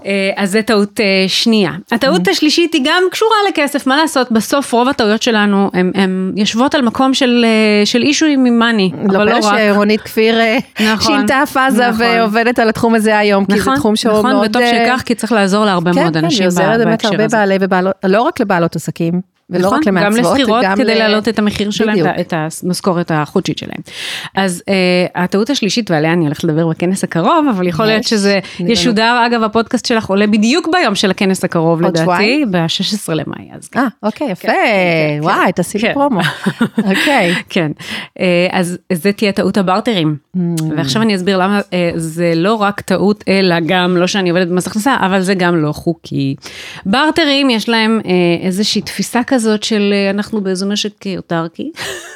[0.06, 1.72] אה, אז זה טעות אה, שנייה.
[1.92, 2.32] הטעות mm-hmm.
[2.32, 7.14] השלישית היא גם קשורה לכסף, מה לעשות, בסוף רוב הטעויות שלנו הן יושבות על מקום
[7.14, 8.04] של, אה, של
[8.38, 9.44] ממאני, לא אבל לא רק.
[9.44, 10.36] לא פלא שרונית כפיר
[10.80, 12.06] נכון, שינתה פאזה נכון.
[12.06, 14.58] ועובדת על התחום הזה היום, נכון, כי זה נכון, תחום שהוא נכון, מאוד...
[14.58, 16.62] נכון, וטוב שכך, כי צריך לעזור להרבה כן, מאוד כן, אנשים בהקשר הזה.
[16.62, 19.37] כן, כן, היא עוזרת באמת הרבה בעלי ובעלות, לא רק לבעלות עסקים.
[19.50, 20.98] ולא נכון, רק למעצבות, גם לשכירות כדי ל...
[20.98, 22.08] להעלות את המחיר שלהם, בדיוק.
[22.20, 23.80] את המשכורת החודשית שלהם.
[24.36, 24.72] אז uh,
[25.16, 29.86] הטעות השלישית, ועליה אני הולכת לדבר בכנס הקרוב, אבל יכול להיות שזה ישודר, אגב, הפודקאסט
[29.86, 33.50] שלך עולה בדיוק ביום של הכנס הקרוב, לדעתי, ב-16 למאי.
[33.76, 36.22] אה, אוקיי, יפה, כן, כן, וואי, כן, תעשי לי פרומו.
[36.90, 37.36] אוקיי.
[37.50, 37.72] כן,
[38.20, 40.16] אה, אז זה תהיה טעות הברטרים.
[40.36, 40.40] Mm.
[40.78, 44.68] ועכשיו אני אסביר למה אה, זה לא רק טעות, אלא גם, לא שאני עובדת במס
[44.68, 46.36] הכנסה, אבל זה גם לא חוקי.
[46.86, 48.00] ברטרים, יש להם
[48.42, 49.37] איזושהי תפיסה כזאת.
[49.38, 51.72] כזאת של אה, אנחנו באיזה משק אוטרקי.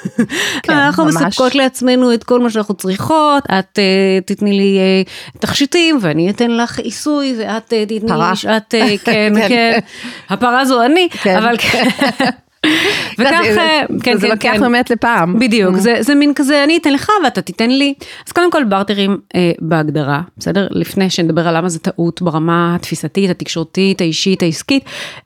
[0.63, 1.15] כן, אנחנו ממש.
[1.15, 6.51] מספקות לעצמנו את כל מה שאנחנו צריכות, את uh, תתני לי uh, תכשיטים ואני אתן
[6.51, 9.79] לך עיסוי ואת uh, תתני לי שעת, uh, כן, כן, כן,
[10.29, 11.37] הפרה זו אני, כן.
[11.37, 11.89] אבל כן.
[13.19, 13.31] וכך,
[14.03, 14.59] כן, זה כן, לוקח כן.
[14.59, 15.39] באמת לפעם.
[15.39, 15.79] בדיוק, mm-hmm.
[15.79, 17.93] זה, זה מין כזה, אני אתן לך ואתה תיתן לי.
[18.27, 20.67] אז קודם כל ברטרים אה, בהגדרה, בסדר?
[20.71, 24.83] לפני שנדבר על למה זה טעות ברמה התפיסתית, התקשורתית, האישית, העסקית,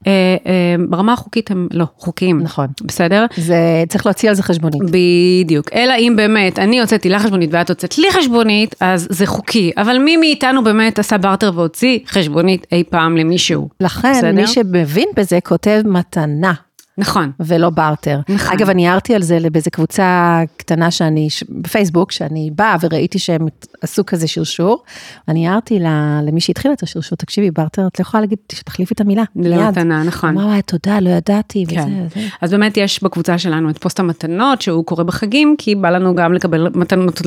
[0.08, 0.12] אה,
[0.46, 2.40] אה, ברמה החוקית הם לא חוקיים.
[2.40, 2.68] נכון.
[2.84, 3.26] בסדר?
[3.38, 4.82] זה, צריך להוציא על זה חשבונית.
[4.92, 9.72] בדיוק, אלא אם באמת אני הוצאתי לה חשבונית ואת הוצאת לי חשבונית, אז זה חוקי.
[9.78, 13.70] אבל מי מאיתנו באמת עשה ברטר והוציא חשבונית אי פעם למישהו?
[13.80, 14.36] לכן?
[14.36, 16.54] מי שמבין בזה כותב מתנה.
[16.98, 17.32] נכון.
[17.40, 18.20] ולא בארטר.
[18.30, 18.54] נכון.
[18.54, 23.48] אגב, אני הערתי על זה באיזה קבוצה קטנה שאני, בפייסבוק, שאני באה וראיתי שהם
[23.82, 24.84] עשו כזה שרשור.
[25.28, 25.80] אני הערתי
[26.24, 29.24] למי שהתחיל את השרשור, תקשיבי, בארטר, את לא יכולה להגיד שתחליפי את המילה.
[29.36, 30.30] למתנה, נכון.
[30.30, 31.80] אמרה, תודה, לא ידעתי, כן.
[31.80, 32.28] וזה, וזה.
[32.42, 36.34] אז באמת יש בקבוצה שלנו את פוסט המתנות, שהוא קורה בחגים, כי בא לנו גם
[36.34, 37.22] לקבל מתנות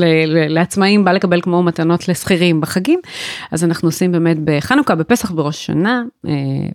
[0.49, 3.01] לעצמאים, בא לקבל כמו מתנות לשכירים בחגים.
[3.51, 6.33] אז אנחנו עושים באמת בחנוכה, בפסח, בראש השנה, אה,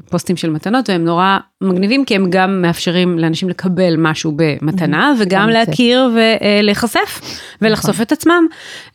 [0.10, 2.83] פוסטים של מתנות, והם נורא מגניבים, כי הם גם מאפשרים
[3.18, 7.22] לאנשים לקבל משהו במתנה, וגם להכיר ולהיחשף
[7.62, 8.02] ולחשוף נכון.
[8.02, 8.46] את עצמם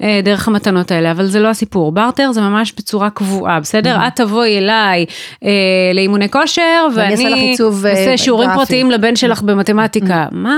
[0.02, 1.92] אה, דרך המתנות האלה, אבל זה לא הסיפור.
[1.92, 4.06] בארטר זה ממש בצורה קבועה, בסדר?
[4.06, 5.06] את תבואי אליי
[5.44, 5.50] אה,
[5.94, 10.26] לאימוני כושר, ואני אעשה שיעורים פרטיים לבן שלך במתמטיקה.
[10.32, 10.56] מה?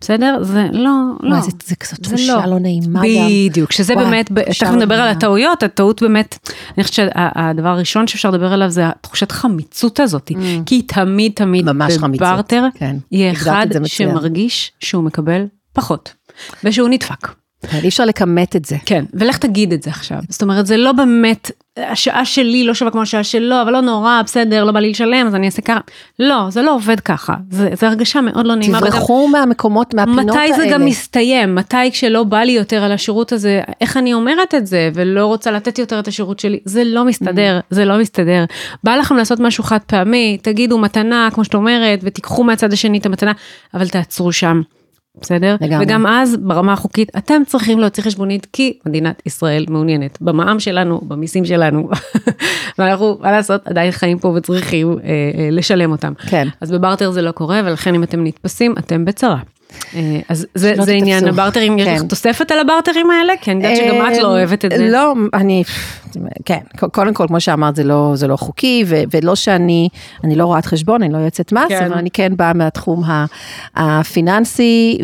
[0.00, 0.38] בסדר?
[0.42, 1.40] זה לא, לא.
[1.40, 2.46] זה, זה כזאת תחושה לא.
[2.46, 3.28] לא נעימה גם.
[3.50, 6.38] בדיוק, שזה וואי, באמת, תכף נדבר על הטעויות, הטעות באמת,
[6.76, 10.34] אני חושבת שהדבר הראשון שאפשר לדבר עליו זה התחושת חמיצות הזאת, mm.
[10.66, 12.96] כי תמיד תמיד בברטר, כן.
[13.12, 16.14] יהיה אחד שמרגיש שהוא מקבל פחות,
[16.64, 17.28] ושהוא נדפק.
[17.62, 18.76] כן, אי אפשר לכמת את זה.
[18.86, 20.18] כן, ולך תגיד את זה עכשיו.
[20.28, 24.22] זאת אומרת, זה לא באמת, השעה שלי לא שווה כמו השעה שלו, אבל לא נורא,
[24.24, 25.80] בסדר, לא בא לי לשלם, אז אני אעשה ככה.
[26.18, 27.34] לא, זה לא עובד ככה.
[27.50, 28.80] זה הרגשה מאוד לא נעימה.
[28.80, 30.52] תברחו וגם, מהמקומות, מהפינות מתי האלה.
[30.52, 31.54] מתי זה גם מסתיים?
[31.54, 35.50] מתי כשלא בא לי יותר על השירות הזה, איך אני אומרת את זה, ולא רוצה
[35.50, 36.58] לתת יותר את השירות שלי?
[36.64, 37.62] זה לא מסתדר, mm.
[37.70, 38.44] זה לא מסתדר.
[38.84, 43.06] בא לכם לעשות משהו חד פעמי, תגידו מתנה, כמו שאת אומרת, ותיקחו מהצד השני את
[43.06, 43.32] המתנה,
[43.74, 44.60] אבל תעצרו שם.
[45.20, 45.56] בסדר?
[45.60, 45.84] לגמרי.
[45.84, 51.44] וגם אז ברמה החוקית אתם צריכים להוציא חשבונית כי מדינת ישראל מעוניינת במע"מ שלנו, במיסים
[51.44, 51.88] שלנו,
[52.78, 56.12] ואנחנו, מה לעשות, עדיין חיים פה וצריכים אה, אה, לשלם אותם.
[56.28, 56.48] כן.
[56.60, 59.38] אז בברטר זה לא קורה ולכן אם אתם נתפסים אתם בצרה.
[59.94, 62.08] אה, אז זה, זה עניין הברטרים, יש לך כן.
[62.08, 63.32] תוספת על הברטרים האלה?
[63.40, 64.88] כי אני יודעת שגם את לא אה, אוהבת את זה.
[64.90, 65.62] לא, אני,
[66.44, 66.58] כן,
[66.92, 69.88] קודם כל, כמו שאמרת, זה לא, זה לא חוקי, ו, ולא שאני,
[70.24, 71.84] אני לא רואת חשבון, אני לא יועצת מס, כן.
[71.84, 73.02] אבל אני כן באה מהתחום
[73.76, 74.98] הפיננסי,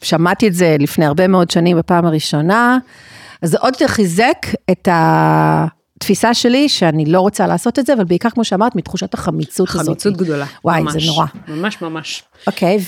[0.00, 2.78] וכששמעתי את זה לפני הרבה מאוד שנים בפעם הראשונה,
[3.42, 5.66] אז זה עוד יותר חיזק את ה...
[6.02, 9.86] תפיסה שלי שאני לא רוצה לעשות את זה, אבל בעיקר, כמו שאמרת, מתחושת החמיצות הזאת.
[9.86, 10.46] חמיצות גדולה.
[10.64, 11.26] וואי, ממש, זה נורא.
[11.48, 12.22] ממש ממש.
[12.46, 12.78] אוקיי,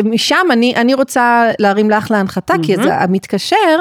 [0.00, 2.66] ומשם אני, אני רוצה להרים לך להנחתה, mm-hmm.
[2.66, 3.78] כי זה המתקשר,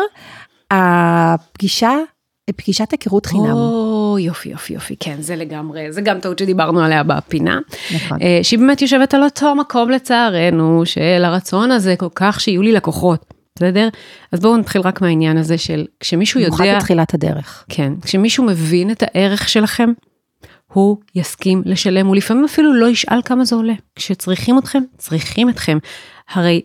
[0.71, 1.91] הפגישה,
[2.55, 3.51] פגישת היכרות חינם.
[3.51, 7.59] או, יופי, יופי, יופי, כן, זה לגמרי, זה גם טעות שדיברנו עליה בפינה.
[7.95, 8.21] נכון.
[8.21, 12.71] אה, שהיא באמת יושבת על אותו מקום לצערנו, של הרצון הזה כל כך שיהיו לי
[12.71, 13.34] לקוחות.
[13.55, 13.89] בסדר?
[14.31, 16.57] אז בואו נתחיל רק מהעניין הזה של כשמישהו יודע...
[16.57, 17.65] במיוחד בתחילת הדרך.
[17.69, 19.89] כן, כשמישהו מבין את הערך שלכם,
[20.73, 23.73] הוא יסכים לשלם, הוא לפעמים אפילו לא ישאל כמה זה עולה.
[23.95, 25.77] כשצריכים אתכם, צריכים אתכם.
[26.29, 26.61] הרי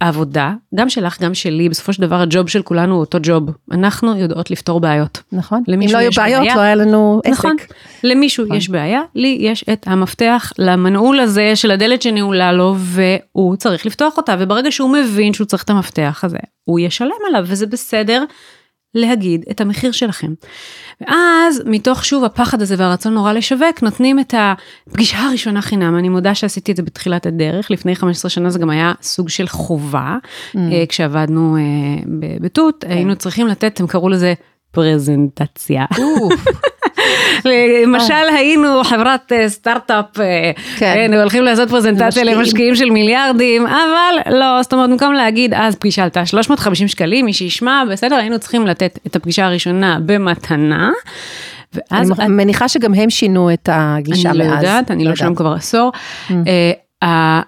[0.00, 3.50] העבודה, גם שלך, גם שלי, בסופו של דבר הג'וב של כולנו הוא אותו ג'וב.
[3.72, 5.22] אנחנו יודעות לפתור בעיות.
[5.32, 5.62] נכון.
[5.68, 7.38] אם לא היו בעיות, בעיה, לא היה לנו עסק.
[7.38, 7.56] נכון.
[8.04, 8.56] למישהו נכון.
[8.56, 14.16] יש בעיה, לי יש את המפתח למנעול הזה של הדלת שנעולה לו, והוא צריך לפתוח
[14.16, 18.24] אותה, וברגע שהוא מבין שהוא צריך את המפתח הזה, הוא ישלם עליו, וזה בסדר
[18.94, 20.32] להגיד את המחיר שלכם.
[21.00, 26.34] ואז מתוך שוב הפחד הזה והרצון נורא לשווק נותנים את הפגישה הראשונה חינם אני מודה
[26.34, 30.56] שעשיתי את זה בתחילת הדרך לפני 15 שנה זה גם היה סוג של חובה mm.
[30.56, 32.06] uh, כשעבדנו uh,
[32.40, 32.92] בתות okay.
[32.92, 34.34] היינו צריכים לתת הם קראו לזה
[34.70, 35.84] פרזנטציה.
[37.44, 41.10] למשל היינו חברת אה, סטארט-אפ, אה, כן.
[41.14, 46.26] הולכים לעשות פרזנטציה למשקיעים של מיליארדים, אבל לא, זאת אומרת, במקום להגיד אז פגישה עלתה
[46.26, 50.90] 350 שקלים, מי שישמע, בסדר, היינו צריכים לתת את הפגישה הראשונה במתנה.
[51.74, 52.30] ואז אני את...
[52.30, 54.46] מניחה שגם הם שינו את הגישה אני מאז.
[54.46, 55.92] אני לא יודעת, אני לא, לא שם כבר עשור.
[56.28, 56.32] Mm.
[57.02, 57.40] אה,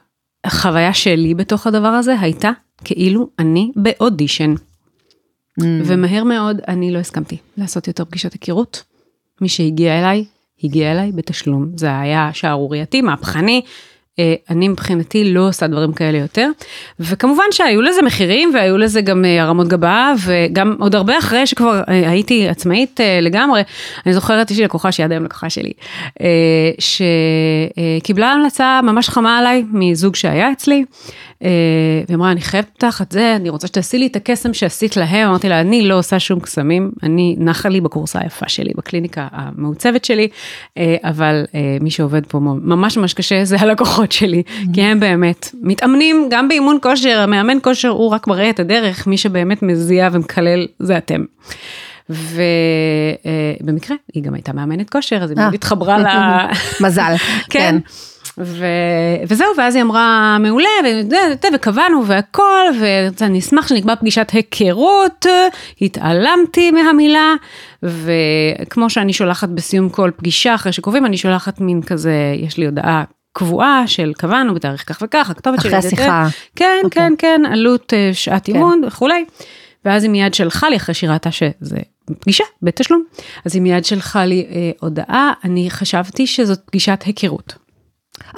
[0.45, 2.51] החוויה שלי בתוך הדבר הזה הייתה
[2.85, 4.55] כאילו אני באודישן.
[5.61, 5.65] Mm.
[5.85, 8.83] ומהר מאוד אני לא הסכמתי לעשות יותר פגישת היכרות.
[9.41, 10.25] מי שהגיע אליי,
[10.65, 11.67] הגיע אליי בתשלום.
[11.77, 13.63] זה היה שערורייתי, מהפכני.
[14.21, 16.49] אה, אני מבחינתי לא עושה דברים כאלה יותר.
[17.01, 21.83] וכמובן שהיו לזה מחירים והיו לזה גם אה, הרמות גבה וגם עוד הרבה אחרי שכבר
[21.89, 23.63] אה, הייתי עצמאית לגמרי.
[24.07, 25.73] אני זוכרת, יש לי לקוחה שהיא עד היום לקוחה שלי,
[26.79, 30.85] שקיבלה המלצה ממש חמה עליי מזוג שהיה אצלי.
[31.41, 35.29] והיא אמרה, אני חייבת אותך את זה, אני רוצה שתעשי לי את הקסם שעשית להם.
[35.29, 40.05] אמרתי לה, אני לא עושה שום קסמים, אני נחה לי בקורסה היפה שלי, בקליניקה המעוצבת
[40.05, 40.29] שלי,
[41.05, 41.45] אבל
[41.81, 44.75] מי שעובד פה ממש ממש קשה זה הלקוחות שלי, mm-hmm.
[44.75, 49.17] כי הם באמת מתאמנים גם באימון כושר, המאמן כושר הוא רק מראה את הדרך, מי
[49.17, 51.25] שבאמת מזיע ומקלל זה אתם.
[52.11, 56.07] ובמקרה היא גם הייתה מאמנת כושר אז היא מאוד התחברה ל...
[56.85, 57.15] מזל,
[57.51, 57.79] כן.
[58.39, 58.67] ו...
[59.29, 60.69] וזהו, ואז היא אמרה, מעולה,
[61.55, 65.27] וקבענו והכל, ואני אשמח שנקבע פגישת היכרות,
[65.81, 67.35] התעלמתי מהמילה,
[67.83, 73.05] וכמו שאני שולחת בסיום כל פגישה, אחרי שקובעים, אני שולחת מין כזה, יש לי הודעה
[73.33, 75.79] קבועה של קבענו בתאריך כך וכך, הכתובת שלי.
[75.79, 76.27] אחרי השיחה.
[76.57, 76.89] כן, okay.
[76.91, 78.55] כן, כן, עלות אה, שעת כן.
[78.55, 79.25] אימון וכולי.
[79.85, 81.79] ואז היא מיד שלחה לי, אחרי שהיא ראתה שזה
[82.21, 83.05] פגישה בתשלום,
[83.45, 87.55] אז היא מיד שלחה לי אה, הודעה, אני חשבתי שזאת פגישת היכרות.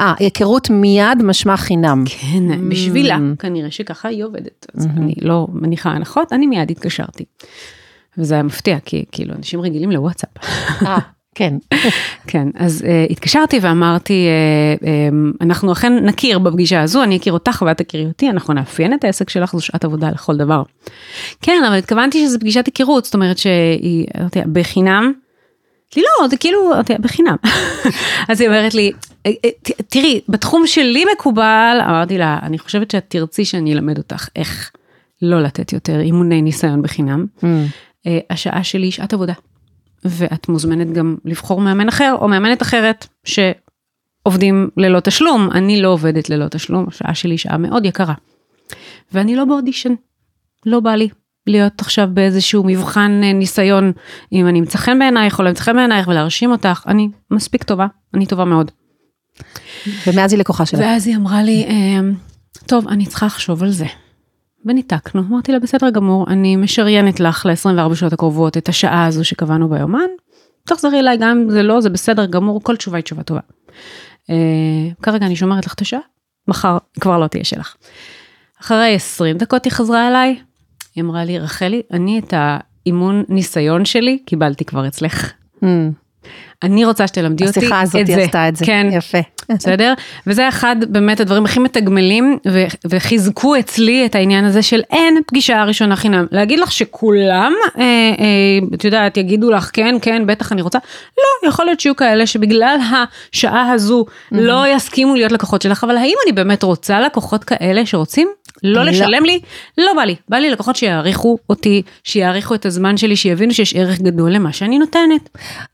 [0.01, 2.05] אה, היכרות מיד משמע חינם.
[2.07, 2.71] כן, mm.
[2.71, 4.67] בשבילה, כנראה שככה היא עובדת.
[4.75, 4.91] אז mm-hmm.
[4.97, 7.25] אני לא מניחה הנחות, אני מיד התקשרתי.
[8.19, 10.31] וזה היה מפתיע, כי כאילו אנשים רגילים לוואטסאפ.
[11.35, 11.55] כן.
[12.27, 14.27] כן, אז uh, התקשרתי ואמרתי,
[14.81, 18.95] uh, um, אנחנו אכן נכיר בפגישה הזו, אני אכיר אותך ואת תכירי אותי, אנחנו נאפיין
[18.95, 20.63] את העסק שלך, זו שעת עבודה לכל דבר.
[21.43, 25.13] כן, אבל התכוונתי שזו פגישת היכרות, זאת אומרת שהיא, אמרתי, בחינם,
[25.97, 27.37] לי לא, זה כאילו, אמרתי, בחינם.
[28.29, 28.93] אז היא אומרת לי,
[29.89, 34.71] תראי, בתחום שלי מקובל, אמרתי לה, אני חושבת שאת תרצי שאני אלמד אותך איך
[35.23, 37.27] לא לתת יותר אימוני ניסיון בחינם.
[37.41, 37.45] Mm.
[38.07, 39.33] אה, השעה שלי היא שעת עבודה.
[40.05, 45.49] ואת מוזמנת גם לבחור מאמן אחר או מאמנת אחרת שעובדים ללא תשלום.
[45.53, 48.15] אני לא עובדת ללא תשלום, השעה שלי שעה מאוד יקרה.
[49.13, 49.95] ואני לא באודישן,
[50.67, 51.09] לא בא לי
[51.47, 53.93] להיות עכשיו באיזשהו מבחן אה, ניסיון,
[54.33, 57.87] אם אני אמצא חן בעינייך או לא אמצא חן בעינייך ולהרשים אותך, אני מספיק טובה,
[58.15, 58.71] אני טובה מאוד.
[60.07, 60.81] ומאז היא לקוחה שלה.
[60.81, 62.15] ואז היא אמרה לי, אמ,
[62.67, 63.87] טוב, אני צריכה לחשוב על זה.
[64.67, 69.69] וניתקנו, אמרתי לה בסדר גמור, אני משריינת לך ל-24 שעות הקרובות את השעה הזו שקבענו
[69.69, 70.09] ביומן,
[70.65, 73.41] תחזרי אליי גם אם זה לא, זה בסדר גמור, כל תשובה היא תשובה טובה.
[74.23, 74.33] Uh,
[75.03, 76.01] כרגע אני שומרת לך את השעה,
[76.49, 77.75] מחר כבר לא תהיה שלך.
[78.61, 80.41] אחרי 20 דקות היא חזרה אליי,
[80.95, 85.33] היא אמרה לי, רחלי, אני את האימון ניסיון שלי קיבלתי כבר אצלך.
[85.65, 85.67] Mm.
[86.63, 87.61] אני רוצה שתלמדי אותי את זה.
[87.61, 89.19] השיחה הזאת עשתה את זה, כן, יפה.
[89.57, 89.95] בסדר?
[90.27, 92.39] וזה אחד באמת הדברים הכי מתגמלים
[92.91, 96.27] וחיזקו אצלי את העניין הזה של אין פגישה ראשונה חינם.
[96.31, 100.79] להגיד לך שכולם, אה, אה, את יודעת, יגידו לך כן, כן, בטח אני רוצה,
[101.19, 102.79] לא, יכול להיות שיהיו כאלה שבגלל
[103.33, 108.29] השעה הזו לא יסכימו להיות לקוחות שלך, אבל האם אני באמת רוצה לקוחות כאלה שרוצים
[108.65, 108.91] לא, לא.
[108.91, 109.41] לשלם לי,
[109.79, 113.99] לא בא לי, בא לי לקוחות שיעריכו אותי, שיעריכו את הזמן שלי, שיבינו שיש ערך
[114.01, 115.29] גדול למה שאני נותנת.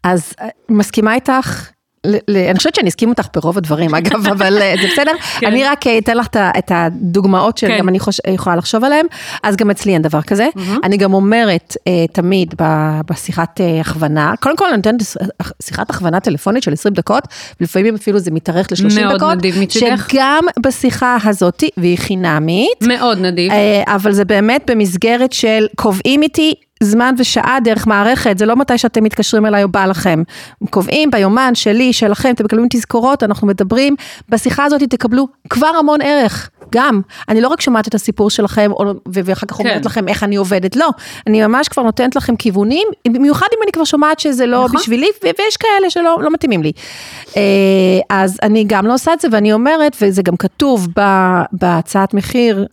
[0.05, 1.71] אז אה, מסכימה איתך
[2.07, 5.13] אני חושבת שאני אסכים אותך ברוב הדברים, אגב, אבל אה, זה בסדר.
[5.41, 5.47] כן.
[5.47, 6.27] אני רק אה, אתן לך
[6.59, 7.89] את הדוגמאות שגם כן.
[7.89, 7.99] אני
[8.35, 9.07] יכולה לחשוב עליהן,
[9.43, 10.49] אז גם אצלי אין דבר כזה.
[10.85, 12.55] אני גם אומרת אה, תמיד
[13.11, 15.03] בשיחת הכוונה, קודם כל אני נותנת
[15.63, 17.25] שיחת הכוונה טלפונית של 20 דקות,
[17.61, 19.21] ולפעמים אפילו זה מתארך ל-30 דקות.
[19.21, 20.11] מאוד נדיב מצדך.
[20.11, 22.83] שגם בשיחה הזאת, והיא חינמית.
[22.83, 23.53] מאוד נדיב.
[23.87, 29.05] אבל זה באמת במסגרת של קובעים איתי זמן ושעה דרך מערכת, זה לא מתי שאתם
[29.05, 30.23] מתקשרים אליי או בא לכם.
[30.71, 33.97] קובעים ביומן שלי, שלכם, אתם מקבלים תזכורות, אנחנו מדברים,
[34.29, 36.51] בשיחה הזאת תקבלו כבר המון ערך.
[36.73, 38.71] גם, אני לא רק שומעת את הסיפור שלכם,
[39.13, 39.87] ואחר כך אומרת כן.
[39.87, 40.89] לכם איך אני עובדת, לא,
[41.27, 44.81] אני ממש כבר נותנת לכם כיוונים, במיוחד אם אני כבר שומעת שזה לא נכון.
[44.81, 46.73] בשבילי, ויש כאלה שלא לא מתאימים לי.
[47.37, 47.43] אה,
[48.11, 50.89] אז אני גם לא עושה את זה, ואני אומרת, וזה גם כתוב
[51.53, 52.67] בהצעת מחיר,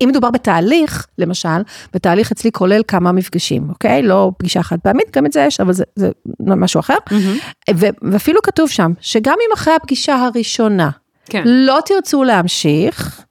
[0.00, 1.48] אם מדובר בתהליך, למשל,
[1.94, 4.02] בתהליך אצלי כולל כמה מפגשים, אוקיי?
[4.02, 6.96] לא פגישה חד פעמית, גם את זה יש, אבל זה, זה משהו אחר.
[7.10, 7.74] Mm-hmm.
[8.02, 10.90] ואפילו כתוב שם, שגם אם אחרי הפגישה הראשונה,
[11.30, 11.42] כן.
[11.46, 13.26] לא תרצו להמשיך,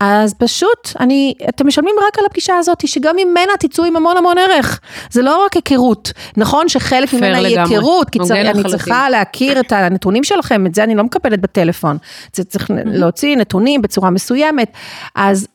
[0.00, 4.38] אז פשוט, אני, אתם משלמים רק על הפגישה הזאת, שגם ממנה תצאו עם המון המון
[4.38, 4.80] ערך.
[5.10, 6.12] זה לא רק היכרות.
[6.36, 10.84] נכון שחלק ממנה היא היכרות, כי צר, אני צריכה להכיר את הנתונים שלכם, את זה
[10.84, 11.98] אני לא מקבלת בטלפון.
[12.32, 14.72] זה צריך להוציא נתונים בצורה מסוימת.
[15.14, 15.46] אז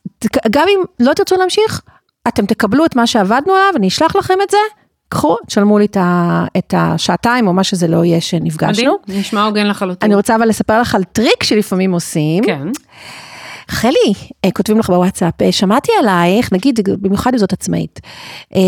[0.50, 1.82] גם אם לא תרצו להמשיך,
[2.28, 4.58] אתם תקבלו את מה שעבדנו עליו, אני אשלח לכם את זה,
[5.08, 5.86] קחו, תשלמו לי
[6.58, 8.96] את השעתיים או מה שזה לא יהיה שנפגשנו.
[9.02, 10.06] מדהים, נשמע הוגן לחלוטין.
[10.06, 12.44] אני רוצה אבל לספר לך על טריק שלפעמים עושים.
[12.44, 12.68] כן.
[13.68, 14.12] חלי,
[14.44, 18.00] אה, כותבים לך בוואטסאפ, אה, שמעתי עלייך, נגיד, במיוחד אם זאת עצמאית,
[18.54, 18.60] אה,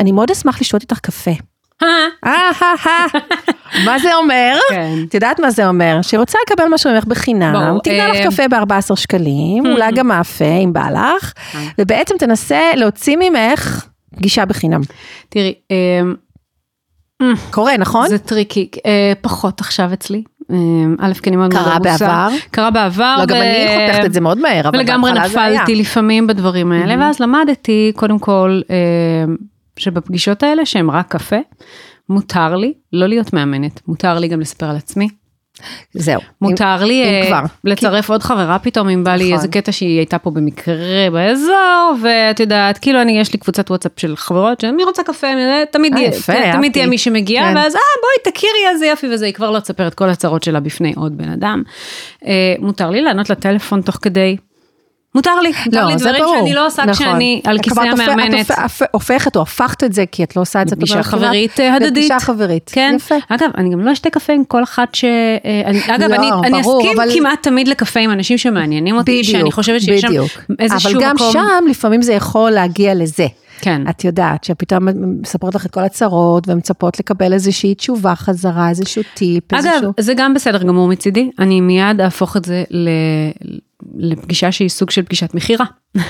[0.00, 1.30] אני מאוד אשמח לשתות איתך קפה.
[3.86, 4.58] מה זה אומר?
[4.70, 4.94] כן.
[5.08, 5.98] את יודעת מה זה אומר?
[6.02, 10.72] שהיא רוצה לקבל משהו ממך בחינם, תקנה לך קפה ב-14 שקלים, אולי גם מאפה אם
[10.72, 11.32] בא לך,
[11.78, 14.80] ובעצם תנסה להוציא ממך פגישה בחינם.
[15.28, 15.54] תראי,
[17.50, 18.08] קורה, נכון?
[18.08, 18.68] זה tricky,
[19.20, 20.22] פחות עכשיו אצלי.
[20.98, 21.98] א', כי אני מאוד מאוד עמוסה.
[21.98, 22.36] קרה בעבר?
[22.50, 23.16] קרה בעבר.
[23.18, 25.50] לא, גם אני חותכת את זה מאוד מהר, אבל בהתחלה זה היה.
[25.50, 28.60] ולגמרי נפלתי לפעמים בדברים האלה, ואז למדתי, קודם כל,
[29.76, 31.36] שבפגישות האלה, שהן רק קפה,
[32.08, 35.08] מותר לי לא להיות מאמנת, מותר לי גם לספר על עצמי.
[35.92, 36.20] זהו.
[36.40, 37.40] מותר אם, לי אם כבר.
[37.64, 38.12] לצרף כי...
[38.12, 39.26] עוד חברה פתאום, אם בא נכון.
[39.26, 43.70] לי איזה קטע שהיא הייתה פה במקרה באזור, ואת יודעת, כאילו אני, יש לי קבוצת
[43.70, 45.26] וואטסאפ של חברות, שאני רוצה קפה,
[45.70, 47.56] תמיד, אה, יפה, תמיד תהיה מי שמגיע, כן.
[47.56, 50.60] ואז אה בואי תכירי איזה יופי וזה, היא כבר לא תספר את כל הצרות שלה
[50.60, 51.62] בפני עוד בן אדם.
[52.26, 54.36] אה, מותר לי לענות לטלפון תוך כדי.
[55.14, 56.36] מותר לי, מותר לא, לי דברים ברור.
[56.38, 56.94] שאני לא עושה נכון.
[56.94, 58.50] כשאני על כיסא המאמנת.
[58.50, 60.74] את הופ- הופכת או הפכת את זה, כי את לא עושה את זה.
[60.74, 61.90] את פגישה אומרת, כמעט- חברית אה, הדדית.
[61.92, 62.70] לפגישה חברית.
[62.74, 62.92] כן.
[62.96, 63.14] יפה.
[63.28, 65.04] אגב, אני גם לא אשתה קפה עם כל אחת ש...
[65.04, 65.10] אה,
[65.66, 69.18] אני, אגב, לא, אני, אני ברור, אסכים אבל- כמעט תמיד לקפה עם אנשים שמעניינים אותי,
[69.22, 70.28] בדיוק, שאני חושבת שיש בדיוק.
[70.28, 71.32] שם איזשהו אבל גם מקום.
[71.32, 73.26] שם לפעמים זה יכול להגיע לזה.
[73.60, 73.82] כן.
[73.90, 74.88] את יודעת, שפתאום
[75.22, 79.92] מספרות לך את כל הצרות, ומצפות לקבל איזושהי תשובה חזרה, איזשהו טיפ, אגב, איזשהו...
[80.00, 82.88] זה גם בסדר גמור מצידי, אני מיד אהפוך את זה ל...
[83.96, 85.64] לפגישה שהיא סוג של פגישת מכירה,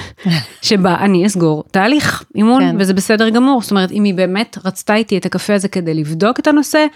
[0.62, 2.76] שבה אני אסגור תהליך אימון, כן.
[2.78, 6.40] וזה בסדר גמור, זאת אומרת, אם היא באמת רצתה איתי את הקפה הזה כדי לבדוק
[6.40, 6.86] את הנושא,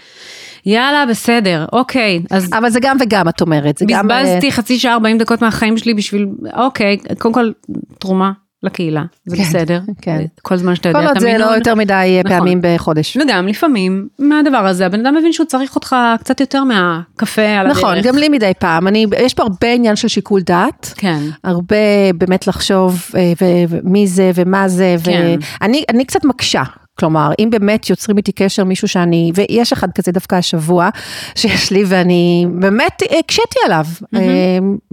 [0.65, 3.81] יאללה, בסדר, אוקיי, אז אבל זה גם וגם, את אומרת.
[3.87, 4.11] גם...
[4.11, 7.51] אה, בזבזתי חצי שעה 40 דקות מהחיים שלי בשביל, אוקיי, קודם כל,
[7.99, 8.31] תרומה
[8.63, 10.25] לקהילה, זה כן, בסדר, כן.
[10.41, 11.49] כל זמן שאתה כל יודע עוד את זה המינון.
[11.49, 12.37] לא יותר מדי נכון.
[12.37, 13.17] פעמים בחודש.
[13.17, 17.77] וגם לפעמים מהדבר הזה הבן אדם מבין שהוא צריך אותך קצת יותר מהקפה על הדרך.
[17.77, 18.87] נכון, גם לי מדי פעם.
[18.87, 20.93] אני, יש פה הרבה עניין של שיקול דעת.
[20.97, 21.19] כן.
[21.43, 21.75] הרבה
[22.17, 23.33] באמת לחשוב אה,
[23.69, 25.37] ומי זה ומה זה, כן.
[25.61, 26.63] ואני אני קצת מקשה.
[26.99, 30.89] כלומר, אם באמת יוצרים איתי קשר מישהו שאני, ויש אחד כזה דווקא השבוע,
[31.35, 34.19] שיש לי ואני באמת הקשיתי עליו, אה,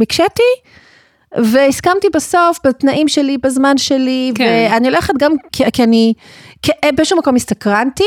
[0.02, 0.42] הקשיתי.
[1.44, 4.68] והסכמתי בסוף בתנאים שלי, בזמן שלי, כן.
[4.72, 6.12] ואני הולכת גם כי, כי אני,
[6.62, 8.05] כי באיזשהו מקום הסתקרנתי,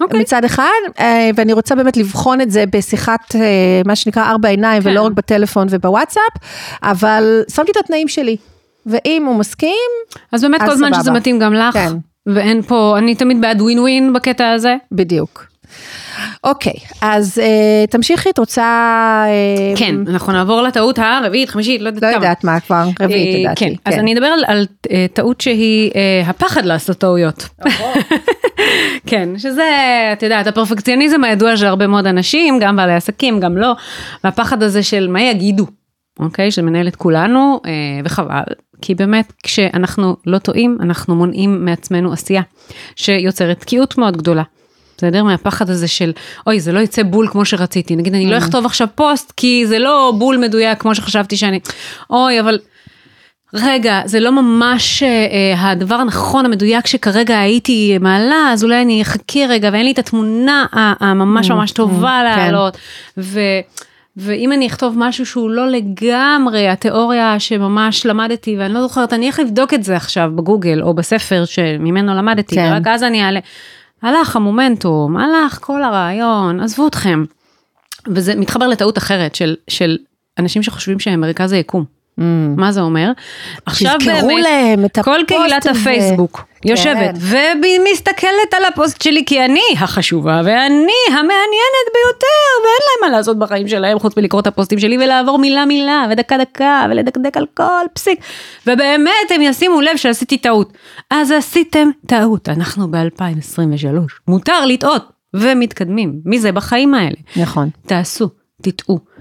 [0.00, 0.20] אוקיי.
[0.20, 4.82] מצד אחד, אה, ואני רוצה באמת לבחון את זה בשיחת, אה, מה שנקרא ארבע עיניים,
[4.82, 4.88] כן.
[4.88, 6.32] ולא רק בטלפון ובוואטסאפ,
[6.82, 8.36] אבל שמתי את התנאים שלי,
[8.86, 9.90] ואם הוא מסכים,
[10.32, 10.94] אז באמת אז כל זמן.
[10.94, 11.92] שזה מתאים גם לך, כן.
[12.26, 14.76] ואין פה, אני תמיד בעד ווין ווין בקטע הזה.
[14.92, 15.51] בדיוק.
[16.44, 18.62] אוקיי, אז אה, תמשיכי, את רוצה...
[19.26, 22.24] אה, כן, אנחנו נעבור לטעות הרביעית, חמישית, לא יודעת לא כמה.
[22.24, 23.64] יודעת מה כבר, רביעית אה, לדעתי.
[23.64, 27.48] כן, אז אני אדבר על, על אה, טעות שהיא אה, הפחד לעשות טעויות.
[29.06, 29.70] כן, שזה,
[30.12, 33.72] את יודעת, הפרפקציוניזם הידוע של הרבה מאוד אנשים, גם בעלי עסקים, גם לא,
[34.24, 35.66] והפחד הזה של מה יגידו,
[36.20, 36.50] אוקיי?
[36.50, 37.70] שמנהל את כולנו, אה,
[38.04, 38.42] וחבל,
[38.82, 42.42] כי באמת, כשאנחנו לא טועים, אנחנו מונעים מעצמנו עשייה,
[42.96, 44.42] שיוצרת תקיעות מאוד גדולה.
[45.02, 45.24] בסדר?
[45.24, 46.12] מהפחד הזה של,
[46.46, 47.96] אוי, זה לא יצא בול כמו שרציתי.
[47.96, 51.60] נגיד, אני לא אכתוב עכשיו פוסט, כי זה לא בול מדויק כמו שחשבתי שאני,
[52.10, 52.58] אוי, אבל
[53.54, 59.02] רגע, זה לא ממש אה, אה, הדבר הנכון, המדויק שכרגע הייתי מעלה, אז אולי אני
[59.02, 62.24] אחכה רגע, ואין לי את התמונה הממש ממש טובה כן.
[62.24, 62.78] להעלות.
[63.18, 63.40] ו...
[64.16, 69.40] ואם אני אכתוב משהו שהוא לא לגמרי התיאוריה שממש למדתי, ואני לא זוכרת, אני איך
[69.40, 72.70] לבדוק את זה עכשיו בגוגל או בספר שממנו למדתי, כן.
[72.72, 73.40] ורק אז אני אעלה.
[74.02, 77.24] הלך המומנטום, הלך כל הרעיון, עזבו אתכם.
[78.06, 79.98] וזה מתחבר לטעות אחרת של, של
[80.38, 81.84] אנשים שחושבים שהם מרכז היקום.
[82.56, 83.10] מה זה אומר?
[83.66, 85.66] עכשיו באמת, להם את כל קהילת.
[85.66, 93.16] הפייסבוק יושבת ומסתכלת על הפוסט שלי כי אני החשובה ואני המעניינת ביותר ואין להם מה
[93.16, 97.46] לעשות בחיים שלהם חוץ מלקרוא את הפוסטים שלי ולעבור מילה מילה ודקה דקה ולדקדק על
[97.54, 98.20] כל פסיק
[98.66, 100.72] ובאמת הם ישימו לב שעשיתי טעות.
[101.10, 103.96] אז עשיתם טעות, אנחנו ב-2023,
[104.28, 107.16] מותר לטעות ומתקדמים, מי זה בחיים האלה?
[107.36, 107.68] נכון.
[107.86, 108.28] תעשו,
[108.62, 109.11] תטעו.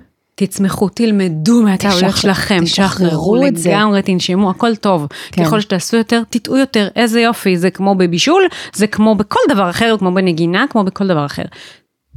[0.46, 3.70] תצמחו, תלמדו מהטעויות שלכם, תשחררו שחררו את זה.
[3.70, 5.08] לגמרי, תנשמו, הכל טוב.
[5.32, 5.46] כן.
[5.46, 9.96] ככל שתעשו יותר, תטעו יותר, איזה יופי, זה כמו בבישול, זה כמו בכל דבר אחר,
[10.00, 11.44] כמו בנגינה, כמו בכל דבר אחר.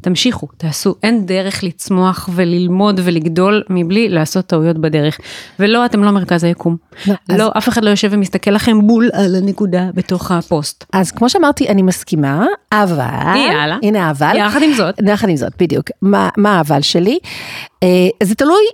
[0.05, 5.19] תמשיכו, תעשו, אין דרך לצמוח וללמוד ולגדול מבלי לעשות טעויות בדרך.
[5.59, 6.77] ולא, אתם לא מרכז היקום.
[7.07, 10.85] לא, אז- לא, אף אחד לא יושב ומסתכל לכם בול על הנקודה בתוך הפוסט.
[10.93, 13.37] אז כמו שאמרתי, אני מסכימה, אבל...
[13.37, 13.77] יאללה.
[13.83, 14.37] הנה האבל.
[14.37, 14.95] יחד עם זאת.
[15.07, 15.91] יחד עם זאת, בדיוק.
[16.03, 17.19] מה, מה האבל שלי?
[17.83, 17.89] אה,
[18.23, 18.65] זה תלוי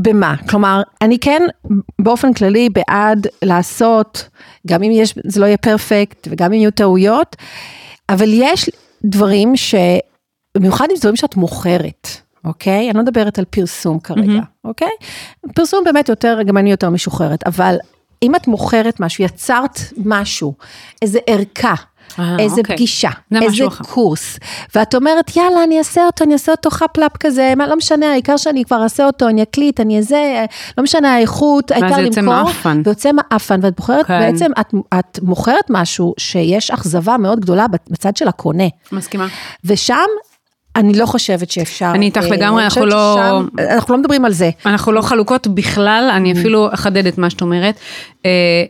[0.00, 0.34] במה.
[0.48, 1.42] כלומר, אני כן
[1.98, 4.28] באופן כללי בעד לעשות,
[4.66, 7.36] גם אם יש, זה לא יהיה פרפקט, וגם אם יהיו טעויות,
[8.08, 8.70] אבל יש
[9.04, 9.74] דברים ש...
[10.54, 12.08] במיוחד אם זה דברים שאת מוכרת.
[12.44, 12.90] אוקיי?
[12.90, 14.88] אני לא מדברת על פרסום כרגע, אוקיי?
[15.54, 17.76] פרסום באמת יותר, גם אני יותר משוחררת, אבל
[18.22, 20.54] אם את מוכרת משהו, יצרת משהו,
[21.02, 21.74] איזה ערכה,
[22.18, 22.76] אה, איזה אוקיי.
[22.76, 23.84] פגישה, זה איזה אחר.
[23.84, 24.38] קורס,
[24.74, 28.36] ואת אומרת, יאללה, אני אעשה אותו, אני אעשה אותו חפלאפ כזה, מה, לא משנה, העיקר
[28.36, 30.44] שאני כבר אעשה אותו, אני אקליט, אני אזה,
[30.78, 32.04] לא משנה האיכות, העיקר למכור.
[32.04, 32.82] יוצא מעפן.
[32.84, 34.20] ויוצא מעפן, ואת בוחרת, כן.
[34.20, 39.26] בעצם, את, את מוכרת משהו שיש אכזבה מאוד גדולה בצד של הקונה, מסכימה.
[39.64, 40.06] ושם,
[40.76, 41.90] אני לא חושבת שאפשר.
[41.94, 44.50] אני איתך אה, לגמרי, אנחנו לא- ששם- אנחנו לא מדברים על זה.
[44.66, 47.74] אנחנו לא חלוקות בכלל, אני אפילו אחדד את מה שאת אומרת.
[48.26, 48.64] אה,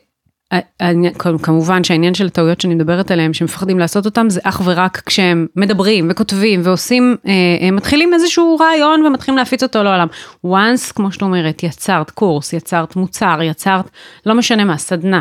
[0.80, 5.46] העניין- כמובן שהעניין של הטעויות שאני מדברת עליהן, שמפחדים לעשות אותן, זה אך ורק כשהם
[5.56, 7.32] מדברים וכותבים ועושים, אה,
[7.68, 10.06] הם מתחילים איזשהו רעיון ומתחילים להפיץ אותו לעולם.
[10.46, 13.90] once, כמו שאת אומרת, יצרת קורס, יצרת מוצר, יצרת,
[14.26, 15.20] לא משנה מה, סדנה.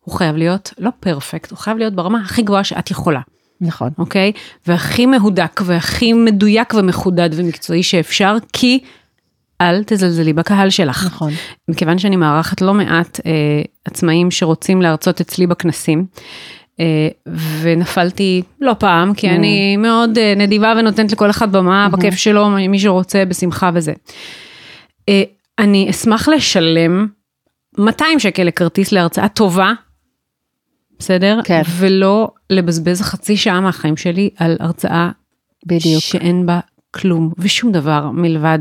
[0.00, 3.20] הוא חייב להיות לא פרפקט, הוא חייב להיות ברמה הכי גבוהה שאת יכולה.
[3.60, 3.90] נכון.
[3.98, 4.32] אוקיי?
[4.66, 8.78] והכי מהודק והכי מדויק ומחודד ומקצועי שאפשר, כי
[9.60, 11.06] אל תזלזלי בקהל שלך.
[11.06, 11.32] נכון.
[11.68, 13.32] מכיוון שאני מארחת לא מעט אה,
[13.84, 16.06] עצמאים שרוצים להרצות אצלי בכנסים,
[16.80, 17.08] אה,
[17.60, 19.32] ונפלתי לא פעם, כי mm.
[19.32, 21.96] אני מאוד אה, נדיבה ונותנת לכל אחד במה mm-hmm.
[21.96, 23.92] בכיף שלו, מי שרוצה, בשמחה וזה.
[25.08, 25.22] אה,
[25.58, 27.06] אני אשמח לשלם
[27.78, 29.72] 200 שקל לכרטיס להרצאה טובה,
[30.98, 31.40] בסדר?
[31.44, 31.62] כן.
[31.78, 35.10] ולא לבזבז חצי שעה מהחיים שלי על הרצאה
[35.66, 36.02] בדיוק.
[36.02, 36.60] שאין בה
[36.94, 38.58] כלום ושום דבר מלבד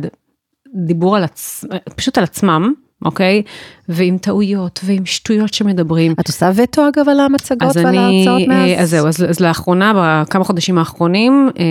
[0.85, 1.65] דיבור על עצ...
[1.95, 2.73] פשוט על עצמם,
[3.05, 3.43] אוקיי?
[3.89, 6.11] ועם טעויות ועם שטויות שמדברים.
[6.19, 8.81] את עושה וטו אגב על המצגות ועל ההרצאות אה, מאז?
[8.81, 11.63] אז זהו, אז, אז לאחרונה, בכמה חודשים האחרונים, אה,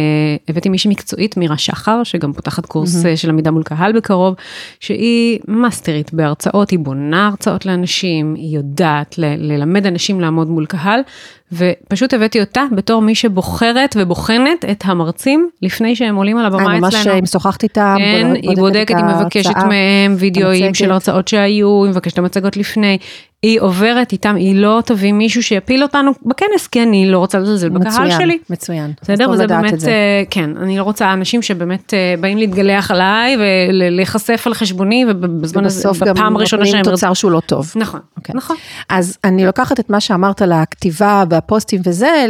[0.49, 3.17] הבאתי מישהי מקצועית, מירה שחר, שגם פותחת קורס mm-hmm.
[3.17, 4.35] של עמידה מול קהל בקרוב,
[4.81, 11.01] שהיא מאסטרית בהרצאות, היא בונה הרצאות לאנשים, היא יודעת ל- ללמד אנשים לעמוד מול קהל,
[11.53, 16.81] ופשוט הבאתי אותה בתור מי שבוחרת ובוחנת את המרצים לפני שהם עולים על הבמה אצלנו.
[16.81, 21.93] ממש אם שוחחת איתם, כן, היא בודקת, היא מבקשת מהם וידאוים של הרצאות שהיו, היא
[22.07, 22.99] מבקשת המצגות לפני,
[23.43, 27.69] היא עוברת איתם, היא לא תביא מישהו שיפיל אותנו בכנס, כי אני לא רוצה לזלזל
[27.69, 28.39] בקהל שלי.
[28.51, 29.31] מצוין, בסדר?
[29.31, 29.75] וזה באמת,
[30.31, 33.37] כן, אני לא רוצה אנשים שבאמת באים להתגלח עליי
[33.71, 36.83] ולהיחשף על חשבוני, ובזמן הזה, בפעם הראשונה שהם...
[36.83, 37.73] תוצר שהוא לא טוב.
[37.77, 38.01] נכון,
[38.35, 38.57] נכון.
[38.89, 42.27] אז אני לוקחת את מה שאמרת לכתיבה והפוסטים וזה,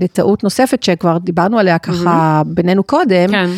[0.00, 3.50] לטעות נוספת שכבר דיברנו עליה ככה בינינו קודם, כן.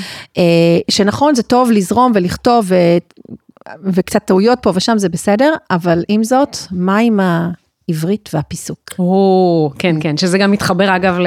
[0.91, 2.71] שנכון, זה טוב לזרום ולכתוב
[3.85, 8.81] וקצת טעויות פה ושם זה בסדר, אבל עם זאת, מה עם העברית והפיסוק?
[8.99, 11.27] או, כן, כן, שזה גם מתחבר אגב ל...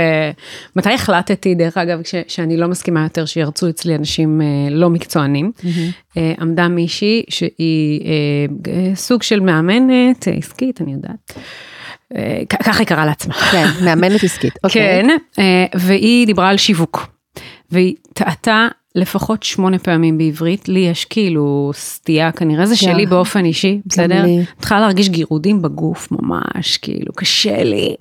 [0.75, 2.15] מתי החלטתי, דרך אגב, ש...
[2.27, 5.51] שאני לא מסכימה יותר שירצו אצלי אנשים אה, לא מקצוענים.
[5.57, 6.17] Mm-hmm.
[6.17, 11.33] אה, עמדה מישהי שהיא אה, סוג של מאמנת אה, עסקית, אני יודעת.
[12.15, 13.33] אה, ככה היא קראה לעצמה.
[13.33, 15.01] כן, מאמנת עסקית, אוקיי.
[15.03, 15.09] כן,
[15.39, 17.07] אה, והיא דיברה על שיווק.
[17.71, 23.79] והיא טעתה לפחות שמונה פעמים בעברית, לי יש כאילו סטייה, כנראה זה שלי באופן אישי,
[23.85, 24.23] בסדר?
[24.57, 27.95] התחלה להרגיש גירודים בגוף ממש, כאילו קשה לי.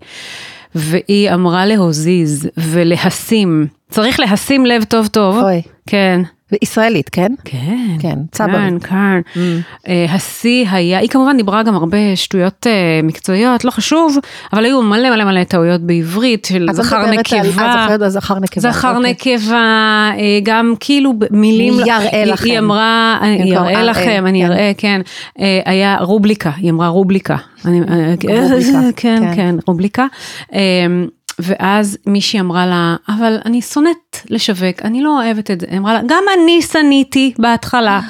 [0.75, 5.43] והיא אמרה להוזיז ולהשים, צריך להשים לב טוב טוב.
[5.43, 5.63] אוי.
[5.87, 6.23] כן.
[6.53, 7.33] וישראלית, כן?
[7.45, 7.97] כן.
[8.01, 8.55] כן, צברית.
[8.55, 9.21] כן, כן.
[9.35, 9.87] Mm.
[9.87, 14.17] Uh, השיא היה, היא כמובן דיברה גם הרבה שטויות uh, מקצועיות, לא חשוב,
[14.53, 17.41] אבל היו מלא מלא מלא טעויות בעברית של זכר נקבה.
[17.41, 18.73] את זוכרת על זכר נקבה.
[18.73, 19.11] זכר אוקיי.
[19.11, 21.81] נקבה, uh, גם כאילו מילים.
[21.81, 22.45] אני אראה לכם.
[22.45, 24.53] היא אמרה, אני אראה לכם, אני כן.
[24.53, 25.01] אראה, כן.
[25.39, 27.37] Uh, היה רובליקה, היא אמרה רובליקה.
[27.65, 28.29] רובליקה.
[28.97, 30.07] כן, כן, רובליקה.
[31.39, 35.67] ואז מישהי אמרה לה, אבל אני שונאת לשווק, אני לא אוהבת את זה.
[35.77, 38.01] אמרה לה, גם אני שניתי בהתחלה.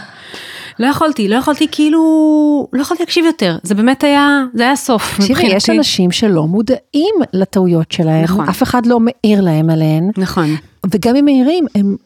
[0.78, 5.16] לא יכולתי, לא יכולתי כאילו, לא יכולתי להקשיב יותר, זה באמת היה, זה היה סוף
[5.16, 8.48] תקשיבי, יש אנשים שלא מודעים לטעויות שלהם, נכון.
[8.48, 10.10] אף אחד לא מעיר להם עליהן.
[10.16, 10.56] נכון.
[10.90, 11.96] וגם אם מעירים, הם...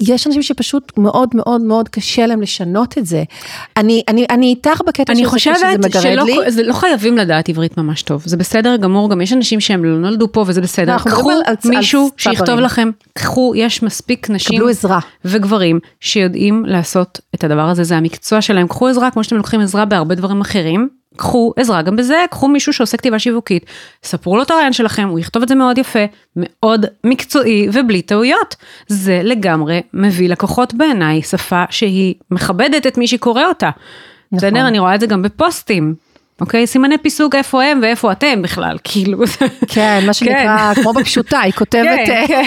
[0.00, 3.22] יש אנשים שפשוט מאוד מאוד מאוד קשה להם לשנות את זה.
[3.76, 6.10] אני, אני, אני איתך בקטע שזה, שזה מגרד לי.
[6.12, 9.84] אני חושבת שלא חייבים לדעת עברית ממש טוב, זה בסדר גמור, גם יש אנשים שהם
[9.84, 10.98] לא נולדו פה וזה בסדר.
[10.98, 14.62] קחו על, מישהו על שיכתוב לכם, קחו, יש מספיק נשים
[15.24, 19.84] וגברים שיודעים לעשות את הדבר הזה, זה המקצוע שלהם, קחו עזרה כמו שאתם לוקחים עזרה
[19.84, 20.99] בהרבה דברים אחרים.
[21.16, 23.66] קחו עזרה גם בזה, קחו מישהו שעושה כתיבה שיווקית,
[24.02, 26.04] ספרו לו את הרעיון שלכם, הוא יכתוב את זה מאוד יפה,
[26.36, 28.56] מאוד מקצועי ובלי טעויות.
[28.88, 33.70] זה לגמרי מביא לקוחות בעיניי, שפה שהיא מכבדת את מי שקורא אותה.
[34.32, 34.48] נכון.
[34.48, 34.68] בסדר?
[34.68, 35.94] אני רואה את זה גם בפוסטים.
[36.40, 36.66] אוקיי?
[36.66, 39.18] סימני פיסוק איפה הם ואיפה אתם בכלל, כאילו.
[39.68, 42.44] כן, מה שנקרא, כמו בפשוטה, היא כותבת כן, אה,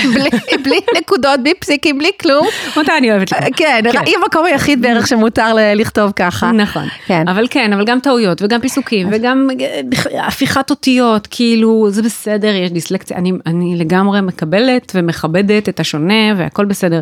[0.49, 0.63] כן.
[0.63, 2.47] בלי נקודות, בלי פסיקים, בלי כלום.
[2.77, 3.29] אותה אני אוהבת.
[3.33, 6.51] כן, כן, היא המקום היחיד בערך שמותר לכתוב ככה.
[6.51, 6.87] נכון.
[7.05, 7.27] כן.
[7.27, 12.71] אבל כן, אבל גם טעויות, וגם פיסוקים, וגם אה, הפיכת אותיות, כאילו, זה בסדר, יש
[12.71, 17.01] דיסלקציה, אני לגמרי מקבלת ומכבדת את השונה, והכל בסדר.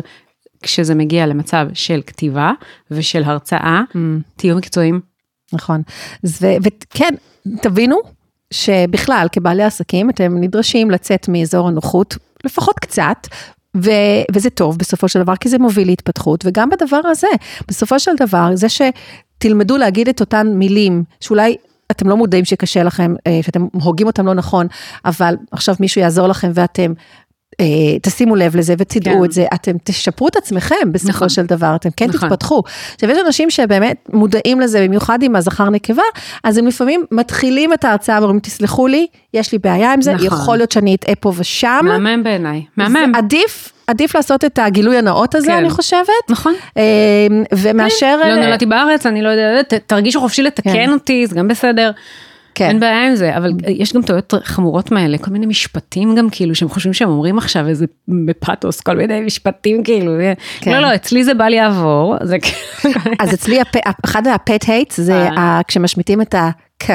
[0.62, 2.52] כשזה מגיע למצב של כתיבה
[2.90, 3.96] ושל הרצאה, mm.
[4.36, 5.11] תהיו מקצועיים.
[5.52, 5.82] נכון.
[6.24, 7.14] וכן,
[7.62, 7.96] תבינו
[8.50, 13.26] שבכלל, כבעלי עסקים, אתם נדרשים לצאת מאזור הנוחות, לפחות קצת,
[13.76, 17.26] ו- וזה טוב בסופו של דבר, כי זה מוביל להתפתחות, וגם בדבר הזה,
[17.68, 21.56] בסופו של דבר, זה שתלמדו להגיד את אותן מילים, שאולי
[21.90, 24.66] אתם לא מודעים שקשה לכם, אה, שאתם הוגים אותם לא נכון,
[25.04, 26.92] אבל עכשיו מישהו יעזור לכם ואתם
[28.02, 29.24] תשימו לב לזה ותדעו כן.
[29.24, 31.28] את זה, אתם תשפרו את עצמכם בסופו נכון.
[31.28, 32.28] של דבר, אתם כן נכון.
[32.28, 32.62] תתפתחו.
[32.94, 36.02] עכשיו יש אנשים שבאמת מודעים לזה, במיוחד עם הזכר נקבה,
[36.44, 40.26] אז הם לפעמים מתחילים את ההרצאה ואומרים, תסלחו לי, יש לי בעיה עם זה, נכון.
[40.26, 41.80] יכול להיות שאני אטעה פה ושם.
[41.84, 43.12] מהמם בעיניי, מהמם.
[43.14, 43.72] עדיף.
[43.86, 45.56] עדיף לעשות את הגילוי הנאות הזה, כן.
[45.56, 46.30] אני חושבת.
[46.30, 46.54] נכון.
[46.76, 46.82] אה,
[47.54, 48.18] ומאשר...
[48.22, 48.28] כן.
[48.28, 50.92] לא נולדתי בארץ, אני לא יודעת, תרגישו חופשי לתקן כן.
[50.92, 51.90] אותי, זה גם בסדר.
[52.54, 52.68] כן.
[52.68, 56.54] אין בעיה עם זה, אבל יש גם טעויות חמורות מאלה, כל מיני משפטים גם כאילו,
[56.54, 57.86] שהם חושבים שהם אומרים עכשיו איזה
[58.26, 60.12] בפתוס, כל מיני משפטים כאילו,
[60.60, 60.72] כן.
[60.72, 62.16] לא, לא, אצלי זה בל יעבור.
[62.22, 62.36] זה...
[62.38, 63.58] כאילו- אז אצלי,
[64.04, 65.60] אחד הפט הייטס זה אה.
[65.68, 66.90] כשמשמיטים את ה-כ.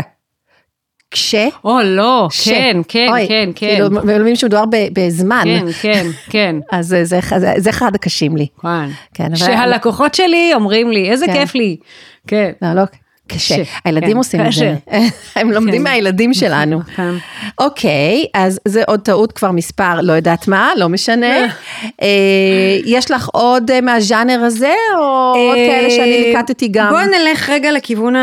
[1.12, 1.36] כש...
[1.64, 2.50] או לא, ש...
[2.50, 3.68] כן, כן, אוי, כן, כן.
[3.68, 5.44] כאילו, מלמדים שמדובר בזמן.
[5.46, 6.56] כן, כן, כן.
[6.72, 7.20] אז זה, זה,
[7.58, 8.48] זה, אחד הקשים לי.
[8.62, 8.90] כן.
[9.14, 11.34] כן שהלקוחות שלי אומרים לי, איזה כן.
[11.34, 11.78] כיף לי.
[12.28, 12.52] כן.
[12.62, 12.82] לא, לא,
[13.28, 13.64] קשה.
[13.86, 14.76] הילדים כן, עושים את זה.
[15.36, 15.84] הם לומדים כן.
[15.84, 16.80] מהילדים שלנו.
[16.96, 17.14] כן.
[17.60, 21.36] אוקיי, אז זה עוד טעות כבר מספר, לא יודעת מה, לא משנה.
[22.02, 22.08] אה,
[22.86, 26.90] יש לך עוד אה, מהז'אנר הזה, או עוד כאלה שאני ליקטתי גם?
[26.90, 28.14] בואי נלך רגע לכיוון,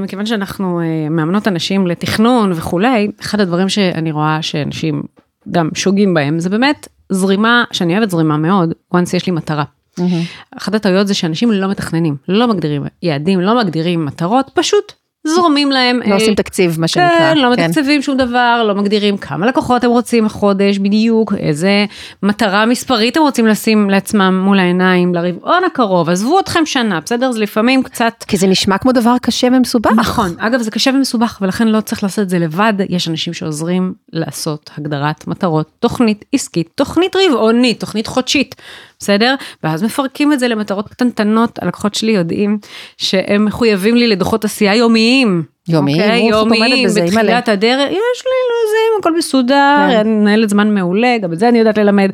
[0.00, 5.02] מכיוון שאנחנו אה, מאמנות אנשים לתכנון וכולי, אחד הדברים שאני רואה שאנשים
[5.50, 9.64] גם שוגים בהם, זה באמת זרימה, שאני אוהבת זרימה מאוד, once יש לי מטרה.
[10.00, 10.56] Mm-hmm.
[10.56, 14.92] אחת הטעויות זה שאנשים לא מתכננים, לא מגדירים יעדים, לא מגדירים מטרות, פשוט
[15.26, 16.00] זורמים להם.
[16.06, 17.08] לא עושים תקציב, מה שנקרא.
[17.08, 17.62] כן, לא כן.
[17.62, 21.86] מתקצבים שום דבר, לא מגדירים כמה לקוחות הם רוצים בחודש בדיוק, איזה
[22.22, 27.32] מטרה מספרית הם רוצים לשים לעצמם מול העיניים לרבעון הקרוב, עזבו אתכם שנה, בסדר?
[27.32, 28.24] זה לפעמים קצת...
[28.28, 29.92] כי זה נשמע כמו דבר קשה ומסובך.
[29.96, 33.94] נכון, אגב זה קשה ומסובך, ולכן לא צריך לעשות את זה לבד, יש אנשים שעוזרים
[34.12, 38.54] לעשות הגדרת מטרות, תוכנית עסקית, תוכנית רבעונית, תוכנית חודשית.
[39.02, 39.34] בסדר?
[39.62, 42.58] ואז מפרקים את זה למטרות קטנטנות, הלקוחות שלי יודעים
[42.96, 45.42] שהם מחויבים לי לדוחות עשייה יומיים.
[45.68, 46.58] יומיים, okay, אוקיי?
[46.58, 49.96] יומיים, בתחילת הדרך, יש לי לוזים, הכל מסודר, כן.
[49.96, 52.10] אני מנהלת זמן מעולה, גם את זה אני יודעת ללמד.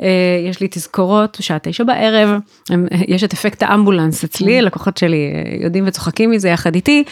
[0.00, 0.04] Uh,
[0.48, 2.30] יש לי תזכורות, שעה תשע בערב,
[3.08, 4.62] יש את אפקט האמבולנס אצלי, mm.
[4.62, 7.04] לקוחות שלי אה, יודעים וצוחקים מזה יחד איתי,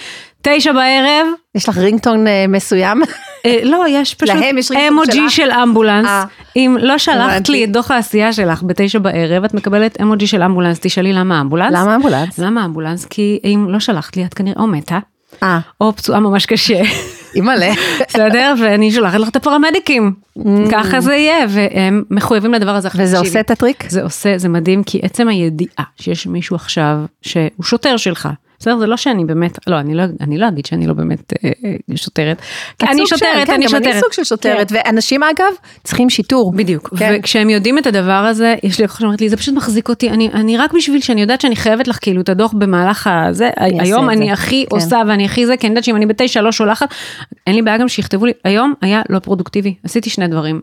[0.42, 1.26] תשע בערב.
[1.54, 3.02] יש לך רינגטון uh, מסוים?
[3.47, 4.36] Uh, לא, יש פשוט
[4.88, 6.09] אמוג'י של אמבולנס.
[6.57, 10.78] אם לא שלחת לי את דוח העשייה שלך בתשע בערב, את מקבלת אמוג'י של אמבולנס,
[10.80, 11.72] תשאלי למה אמבולנס.
[11.72, 12.38] למה אמבולנס?
[12.38, 13.05] למה אמבולנס?
[13.05, 14.99] כי אם לא שלחת לי, את כנראה או מתה.
[15.42, 15.59] אה.
[15.80, 16.82] או פצועה ממש קשה.
[17.36, 17.72] אימא'לה.
[18.09, 18.55] בסדר?
[18.62, 20.12] ואני שולחת לך את הפרמדיקים.
[20.38, 20.42] Mm.
[20.72, 22.88] ככה זה יהיה, והם מחויבים לדבר הזה.
[22.94, 23.84] וזה עושה את הטריק?
[23.88, 28.28] זה עושה, זה מדהים, כי עצם הידיעה שיש מישהו עכשיו, שהוא שוטר שלך,
[28.59, 28.78] בסדר?
[28.78, 31.96] זה לא שאני באמת, לא, אני לא, אני לא אגיד שאני לא באמת אה, אה,
[31.96, 32.42] שוטרת.
[32.82, 33.82] אני שוטרת, כן, אני שוטרת.
[33.82, 34.76] גם אני סוג של שוטרת, כן.
[34.86, 35.52] ואנשים אגב
[35.84, 36.52] צריכים שיטור.
[36.57, 37.16] בדיוק, כן.
[37.18, 40.28] וכשהם יודעים את הדבר הזה, יש לי לקוחה שאומרת לי, זה פשוט מחזיק אותי, אני,
[40.28, 44.32] אני רק בשביל שאני יודעת שאני חייבת לך כאילו את הדוח במהלך הזה, היום אני
[44.32, 44.76] הכי כן.
[44.76, 46.94] עושה ואני הכי זה, כי אני יודעת שאם אני בתשע לא שולחת,
[47.46, 50.61] אין לי בעיה גם שיכתבו לי, היום היה לא פרודוקטיבי, עשיתי שני דברים.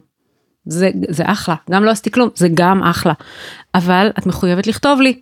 [0.65, 3.13] זה, זה אחלה, גם לא עשיתי כלום, זה גם אחלה.
[3.75, 5.19] אבל את מחויבת לכתוב לי.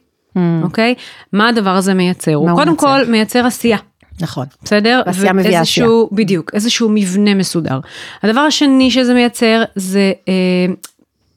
[0.63, 0.95] אוקיי?
[1.33, 2.33] מה הדבר הזה מייצר?
[2.33, 2.87] הוא קודם מייצר?
[2.87, 3.77] כל מייצר עשייה.
[4.21, 4.45] נכון.
[4.63, 5.01] בסדר?
[5.05, 5.87] עשייה מביאה עשייה.
[6.11, 7.79] בדיוק, איזשהו מבנה מסודר.
[8.23, 10.33] הדבר השני שזה מייצר זה אה,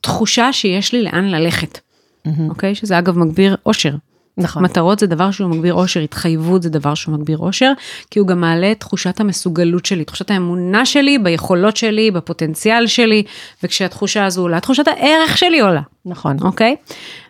[0.00, 1.78] תחושה שיש לי לאן ללכת.
[1.78, 2.30] Mm-hmm.
[2.48, 2.74] אוקיי?
[2.74, 3.94] שזה אגב מגביר אושר.
[4.38, 4.62] נכון.
[4.64, 7.72] מטרות זה דבר שהוא מגביר אושר, התחייבות זה דבר שהוא מגביר אושר,
[8.10, 13.22] כי הוא גם מעלה את תחושת המסוגלות שלי, תחושת האמונה שלי, ביכולות שלי, בפוטנציאל שלי,
[13.62, 15.80] וכשהתחושה הזו עולה, תחושת הערך שלי עולה.
[16.06, 16.36] נכון.
[16.40, 16.76] אוקיי?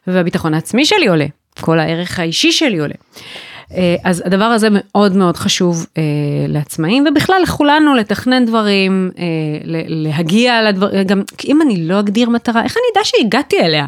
[0.06, 1.26] והביטחון העצמי שלי עולה.
[1.61, 2.94] כל הערך האישי שלי עולה.
[3.76, 6.02] אה, אז הדבר הזה מאוד מאוד חשוב אה,
[6.48, 9.24] לעצמאים ובכלל לכולנו לתכנן דברים, אה,
[9.88, 13.86] להגיע לדברים, גם אם אני לא אגדיר מטרה, איך אני אדע שהגעתי אליה?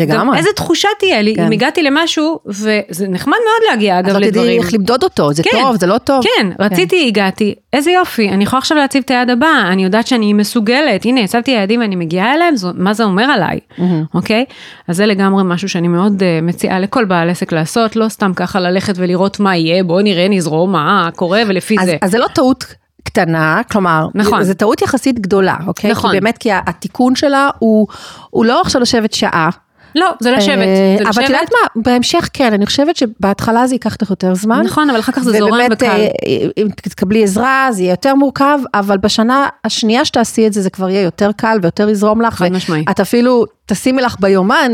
[0.00, 0.38] לגמרי.
[0.38, 1.46] איזה תחושה תהיה לי כן.
[1.46, 4.28] אם הגעתי למשהו, וזה נחמד מאוד להגיע אגב לדברים.
[4.28, 6.22] אז לא תדעי איך למדוד אותו, זה כן, טוב, זה לא טוב.
[6.22, 10.06] כן, כן, רציתי, הגעתי, איזה יופי, אני יכולה עכשיו להציב את היעד הבא, אני יודעת
[10.06, 13.82] שאני מסוגלת, הנה, הצבתי יעדים ואני מגיעה אליהם, זו, מה זה אומר עליי, mm-hmm.
[14.14, 14.44] אוקיי?
[14.88, 18.60] אז זה לגמרי משהו שאני מאוד uh, מציעה לכל בעל עסק לעשות, לא סתם ככה
[18.60, 21.96] ללכת ולראות מה יהיה, בוא נראה, נזרום, מה קורה, ולפי אז, זה.
[22.02, 22.64] אז זה לא טעות
[23.04, 24.42] קטנה, כלומר, נכון.
[24.42, 25.90] זו טעות יחסית גדולה, אוקיי?
[25.90, 26.10] נכון.
[26.10, 27.86] כי באמת, כי התיקון שלה הוא,
[28.30, 29.50] הוא לא עכשיו לשבת שעה.
[29.98, 30.58] לא, זה לשבת.
[30.58, 34.62] אה, אבל את יודעת מה, בהמשך כן, אני חושבת שבהתחלה זה ייקח לך יותר זמן.
[34.64, 35.86] נכון, אבל אחר כך זה זורם וקל.
[35.86, 36.12] ובאמת,
[36.58, 40.90] אם תקבלי עזרה, זה יהיה יותר מורכב, אבל בשנה השנייה שתעשי את זה, זה כבר
[40.90, 42.34] יהיה יותר קל ויותר יזרום לך.
[42.34, 42.84] חד משמעי.
[42.90, 44.72] את אפילו תשימי לך ביומן,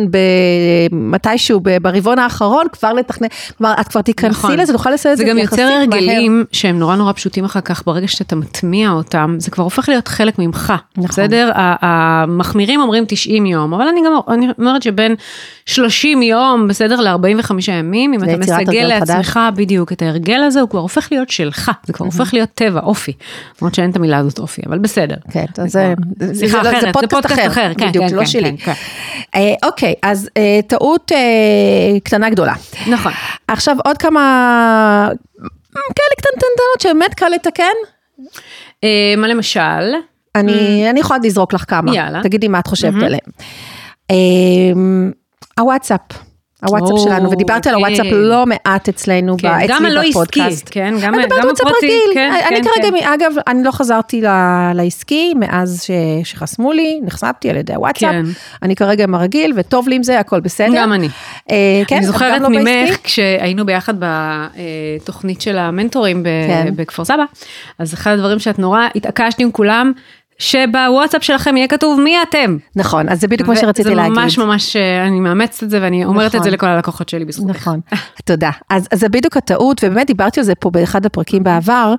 [0.92, 3.28] מתישהו, ברבעון האחרון, כבר לתכנן,
[3.59, 4.59] כלומר, את כבר תיכנסי נכון.
[4.59, 5.34] לזה, תוכל לעשות את זה מהר.
[5.34, 9.51] זה גם יוצר הרגלים שהם נורא נורא פשוטים אחר כך, ברגע שאתה מטמיע אותם, זה
[9.51, 11.09] כבר הופך להיות חלק ממך, נכון.
[11.09, 11.51] בסדר?
[11.55, 15.14] המחמירים אומרים 90 יום, אבל אני גם אני אומרת שבין
[15.66, 19.53] 30 יום, בסדר, ל-45 ימים, אם אתה מסגל לעצמך חדש.
[19.57, 23.12] בדיוק את ההרגל הזה, הוא כבר הופך להיות שלך, זה כבר הופך להיות טבע, אופי.
[23.62, 25.16] למרות שאין את המילה הזאת אופי, אבל בסדר.
[25.30, 28.57] כן, זה, זה, אחרת, זה פודקאסט אחר, אחר כן, בדיוק, כן, לא כן, שלי.
[29.35, 32.55] אה, אוקיי, אז אה, טעות אה, קטנה גדולה.
[32.91, 33.12] נכון.
[33.49, 35.09] עכשיו עוד כמה
[35.72, 37.64] כאלה קטנטנות שבאמת קל לתקן.
[39.16, 39.93] מה למשל?
[40.35, 40.91] אני.
[40.91, 41.95] אני יכולה לזרוק לך כמה.
[41.95, 42.22] יאללה.
[42.22, 43.03] תגידי מה את חושבת.
[43.03, 43.20] עליהם.
[45.59, 46.01] הוואטסאפ.
[46.65, 50.41] הוואטסאפ שלנו, ודיברתי על הוואטסאפ לא מעט אצלנו, כן, אצלי גם הלא עסקי,
[50.71, 54.23] כן, גם הפרטי, כן, אני כרגע, אגב, אני לא חזרתי
[54.75, 55.87] לעסקי מאז
[56.25, 58.15] שחסמו לי, נחשפתי על ידי הוואטסאפ,
[58.62, 60.75] אני כרגע עם הרגיל, וטוב לי עם זה, הכל בסדר.
[60.77, 61.09] גם אני.
[61.93, 66.23] אני זוכרת ממך, כשהיינו ביחד בתוכנית של המנטורים
[66.77, 67.25] בכפר סבא,
[67.79, 69.93] אז אחד הדברים שאת נורא התעקשת עם כולם,
[70.39, 72.57] שבוואטסאפ שלכם יהיה כתוב מי אתם.
[72.76, 74.14] נכון, אז זה בדיוק מה שרציתי להגיד.
[74.14, 74.76] זה ממש ממש,
[75.07, 76.39] אני מאמצת את זה ואני אומרת נכון.
[76.39, 77.57] את זה לכל הלקוחות שלי בזכותך.
[77.57, 77.80] נכון,
[78.24, 78.51] תודה.
[78.70, 81.95] אז, אז זה בדיוק הטעות, ובאמת דיברתי על זה פה באחד הפרקים בעבר,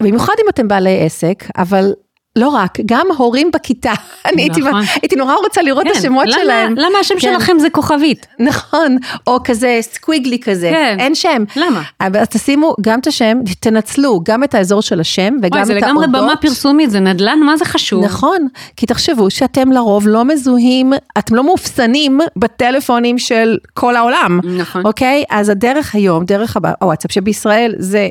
[0.00, 1.92] במיוחד אם אתם בעלי עסק, אבל
[2.36, 3.92] לא רק, גם הורים בכיתה.
[4.32, 4.82] אני הייתי, נכון.
[5.02, 5.90] הייתי נורא רוצה לראות כן.
[5.90, 6.74] את השמות למה, שלהם.
[6.76, 7.20] למה השם כן.
[7.20, 8.26] שלכם זה כוכבית?
[8.38, 10.96] נכון, או כזה סקוויגלי כזה, כן.
[10.98, 11.44] אין שם.
[11.56, 11.82] למה?
[12.00, 15.66] אבל תשימו גם את השם, תנצלו גם את האזור של השם וגם את האודות.
[15.66, 18.04] זה לגמרי במה פרסומית, זה נדל"ן, מה זה חשוב?
[18.04, 24.40] נכון, כי תחשבו שאתם לרוב לא מזוהים, אתם לא מאופסנים בטלפונים של כל העולם.
[24.58, 24.86] נכון.
[24.86, 25.24] אוקיי?
[25.30, 28.08] אז הדרך היום, דרך הוואטסאפ, שבישראל זה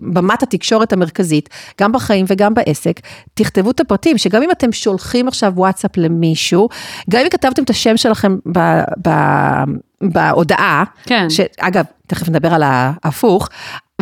[0.00, 1.48] במת התקשורת המרכזית,
[1.80, 3.00] גם בחיים וגם בעסק,
[3.34, 6.68] תכתבו את הפרטים, שגם אם אתם שולחים עכשיו וואטסאפ למישהו,
[7.10, 8.58] גם אם כתבתם את השם שלכם ב,
[9.08, 9.10] ב,
[10.02, 11.30] בהודעה, כן.
[11.30, 13.48] שאגב, תכף נדבר על ההפוך,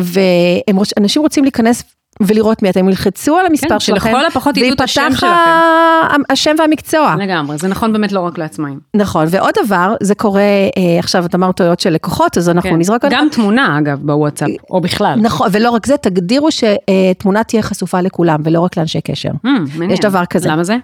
[0.00, 1.82] ואנשים רוצים להיכנס
[2.20, 5.26] ולראות מי אתם ילחצו על המספר כן, שלכם, שלכל הפחות ידעו את השם שלכם.
[5.26, 5.84] ויפתח
[6.30, 7.14] השם והמקצוע.
[7.18, 8.80] לגמרי, זה נכון באמת לא רק לעצמאים.
[8.94, 12.76] נכון, ועוד דבר, זה קורה, אה, עכשיו את אמרת טעויות של לקוחות, אז אנחנו כן.
[12.76, 13.04] נזרוק...
[13.10, 15.18] גם תמונה אגב בוואטסאפ, או בכלל.
[15.22, 19.28] נכון, ולא רק זה, תגדירו שתמונה תהיה חשופה לכולם, ולא רק לאנשי קשר.
[19.28, 19.90] Mm, מעניין.
[19.90, 20.48] יש דבר כזה.
[20.48, 20.76] למה זה?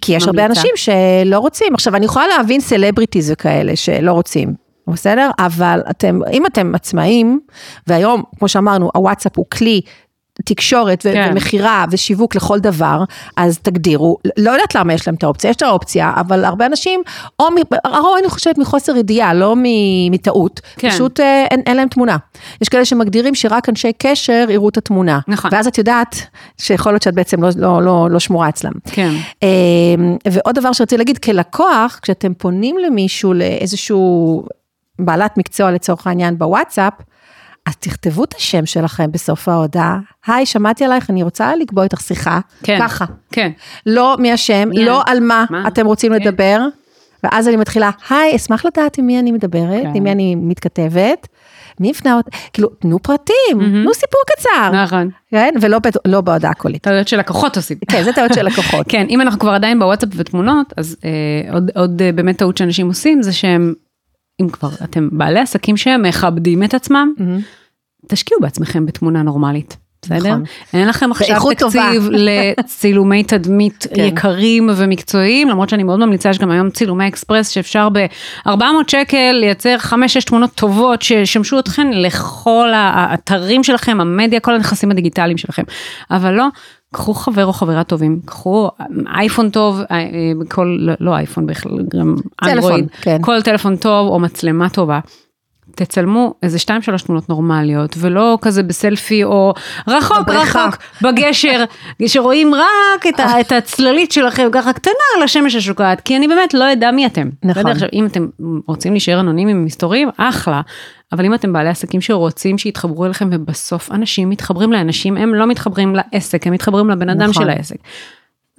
[0.00, 1.74] כי יש הרבה אנשים שלא רוצים.
[1.74, 4.65] עכשיו, אני יכולה להבין סלבריטיז וכאלה שלא רוצים.
[4.92, 5.30] בסדר?
[5.38, 7.40] אבל אתם, אם אתם עצמאים,
[7.86, 9.80] והיום, כמו שאמרנו, הוואטסאפ הוא כלי
[10.44, 11.28] תקשורת כן.
[11.30, 13.04] ומכירה ושיווק לכל דבר,
[13.36, 17.02] אז תגדירו, לא יודעת למה יש להם את האופציה, יש את האופציה, אבל הרבה אנשים,
[17.38, 17.46] או,
[17.84, 19.54] הרוב אני חושבת מחוסר ידיעה, לא
[20.10, 20.90] מטעות, כן.
[20.90, 22.16] פשוט אה, אין, אין להם תמונה.
[22.62, 25.18] יש כאלה שמגדירים שרק אנשי קשר יראו את התמונה.
[25.28, 25.50] נכון.
[25.54, 26.16] ואז את יודעת
[26.58, 28.72] שיכול להיות שאת בעצם לא, לא, לא, לא שמורה אצלם.
[28.84, 29.10] כן.
[30.32, 34.44] ועוד דבר שרציתי להגיד, כלקוח, כשאתם פונים למישהו, לאיזשהו
[34.98, 36.92] בעלת מקצוע לצורך העניין בוואטסאפ,
[37.66, 39.98] אז תכתבו את השם שלכם בסוף ההודעה.
[40.26, 42.40] היי, שמעתי עלייך, אני רוצה לקבוע איתך שיחה.
[42.62, 42.78] כן.
[42.80, 43.04] ככה.
[43.32, 43.50] כן.
[43.86, 45.68] לא מי השם, מי לא על מה, מה?
[45.68, 46.22] אתם רוצים כן.
[46.22, 46.60] לדבר.
[47.24, 49.92] ואז אני מתחילה, היי, אשמח לדעת עם מי אני מדברת, כן.
[49.94, 51.28] עם מי אני מתכתבת.
[51.80, 52.30] מי הפנה אותי?
[52.52, 53.82] כאילו, תנו פרטים, מהמם.
[53.82, 54.82] תנו סיפור קצר.
[54.84, 55.10] נכון.
[55.30, 55.54] כן?
[55.60, 56.82] ולא לא בהודעה קולית.
[56.82, 57.76] טעויות של לקוחות עושים.
[57.88, 58.86] כן, זה טעות של לקוחות.
[58.92, 62.86] כן, אם אנחנו כבר עדיין בוואטסאפ ותמונות, אז אה, עוד, עוד אה, באמת טעות שאנשים
[62.86, 63.74] עושים, זה שהם,
[64.40, 67.12] אם כבר אתם בעלי עסקים שהם מכבדים את עצמם.
[68.08, 69.76] תשקיעו בעצמכם בתמונה נורמלית.
[70.02, 70.18] בסדר?
[70.18, 70.44] נכון.
[70.72, 71.40] אין לכם עכשיו.
[71.50, 72.08] תקציב
[72.58, 74.02] לצילומי תדמית כן.
[74.02, 79.76] יקרים ומקצועיים, למרות שאני מאוד ממליצה, יש גם היום צילומי אקספרס שאפשר ב-400 שקל לייצר
[79.80, 79.92] 5-6
[80.26, 85.62] תמונות טובות שישמשו אתכן לכל האתרים שלכם, המדיה, כל הנכסים הדיגיטליים שלכם.
[86.10, 86.46] אבל לא,
[86.96, 88.70] קחו חבר או חברה טובים, קחו
[89.16, 90.06] אייפון טוב, אה, אה,
[90.48, 93.18] כל, לא- לא אייפון בכלל, גם טלפון, אנדרואיד, כן.
[93.22, 95.00] כל טלפון טוב או מצלמה טובה.
[95.76, 99.54] תצלמו איזה שתיים שלוש תמונות נורמליות ולא כזה בסלפי או
[99.88, 100.66] רחוק בבריכה.
[100.66, 101.64] רחוק בגשר
[102.06, 106.54] שרואים רק את, ה, את הצללית שלכם ככה קטנה על השמש השוקעת כי אני באמת
[106.54, 107.28] לא אדע מי אתם.
[107.44, 107.66] נכון.
[107.66, 108.26] עכשיו אם אתם
[108.68, 110.60] רוצים להישאר אנונימיים מסתוריים אחלה
[111.12, 115.96] אבל אם אתם בעלי עסקים שרוצים שיתחברו אליכם ובסוף אנשים מתחברים לאנשים הם לא מתחברים
[115.96, 117.42] לעסק הם מתחברים לבן אדם נכון.
[117.44, 117.76] של העסק.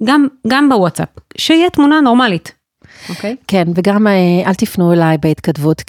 [0.04, 2.57] גם גם בוואטסאפ שיהיה תמונה נורמלית.
[3.10, 3.36] אוקיי?
[3.46, 4.12] כן, וגם אה,
[4.46, 5.82] אל תפנו אליי בהתכתבות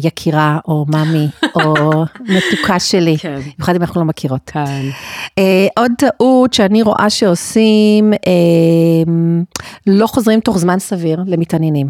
[0.00, 3.40] כיקירה או מאמי או מתוקה שלי, כן.
[3.56, 4.50] במיוחד אם אנחנו לא מכירות.
[4.54, 4.82] כן.
[5.38, 9.12] אה, עוד טעות שאני רואה שעושים, אה,
[9.86, 11.86] לא חוזרים תוך זמן סביר למתעניינים,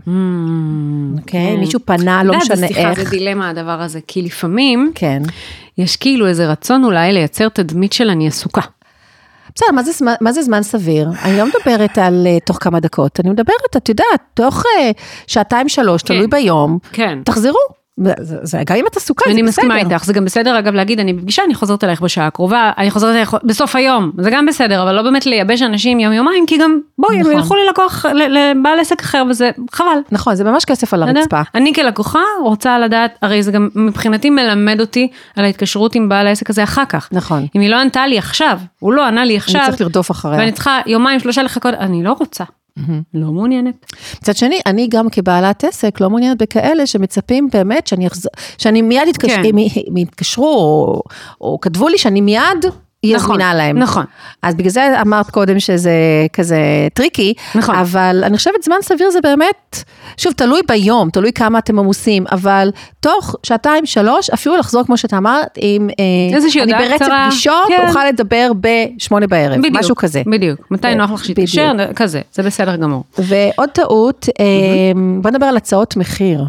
[1.18, 1.53] אוקיי?
[1.55, 1.61] כן.
[1.61, 3.03] מישהו פנה, לא משנה זה, סליחה, איך.
[3.03, 5.22] זה דילמה הדבר הזה, כי לפעמים כן.
[5.78, 8.62] יש כאילו איזה רצון אולי לייצר תדמית של אני עסוקה.
[9.55, 11.09] בסדר, מה מה זה זמן סביר?
[11.22, 14.90] אני לא מדברת על אה, תוך כמה דקות, אני מדברת, את יודעת, תוך אה,
[15.26, 16.14] שעתיים שלוש, כן.
[16.14, 17.18] תלוי ביום, כן.
[17.24, 17.82] תחזרו.
[18.01, 18.12] זה,
[18.43, 19.49] זה, גם אם את עסוקה, זה אני בסדר.
[19.49, 22.90] מסכימה איתך, זה גם בסדר אגב להגיד, אני בפגישה, אני חוזרת אלייך בשעה הקרובה, אני
[22.90, 26.59] חוזרת אלייך בסוף היום, זה גם בסדר, אבל לא באמת לייבש אנשים יום יומיים, כי
[26.59, 27.32] גם, בואי, הם נכון.
[27.32, 29.99] ילכו ללקוח, לבעל עסק אחר, וזה חבל.
[30.12, 31.03] נכון, זה ממש כסף על?
[31.03, 31.40] הרצפה.
[31.55, 36.51] אני כלקוחה רוצה לדעת, הרי זה גם מבחינתי מלמד אותי על ההתקשרות עם בעל העסק
[36.51, 37.09] הזה אחר כך.
[37.12, 37.47] נכון.
[37.57, 40.38] אם היא לא ענתה לי עכשיו, הוא לא ענה לי עכשיו, אני צריך לרדוף אחריה.
[40.38, 42.45] ואני צריכה יומיים שלושה לחכות, אני לא רוצה,
[43.14, 43.92] לא מעוניינת.
[44.18, 49.08] מצד שני, אני גם כבעלת עסק לא מעוניינת בכאלה שמצפים באמת שאני אחזור, שאני מיד
[49.08, 49.58] יתקשר, כן.
[49.88, 51.02] אם יתקשרו או,
[51.40, 52.64] או כתבו לי שאני מיד
[53.03, 53.78] אהיה נכון, זמינה להם.
[53.78, 54.05] נכון.
[54.42, 55.92] אז בגלל זה אמרת קודם שזה
[56.32, 56.59] כזה
[56.94, 57.74] tricky, נכון.
[57.74, 59.84] אבל אני חושבת זמן סביר זה באמת,
[60.16, 65.16] שוב, תלוי ביום, תלוי כמה אתם עמוסים, אבל תוך שעתיים, שלוש, אפילו לחזור כמו שאתה
[65.16, 67.86] אמרת, עם, אה, איזושהי הודעה קצרה, אני ברצף פגישות, כן.
[67.88, 70.22] אוכל לדבר בשמונה בערב, בדיוק, משהו כזה.
[70.26, 73.05] בדיוק, מתי אה, נוח לך שתתקשר, כזה, זה בסדר גמור.
[73.18, 75.22] ועוד טעות, mm-hmm.
[75.22, 76.44] בוא נדבר על הצעות מחיר.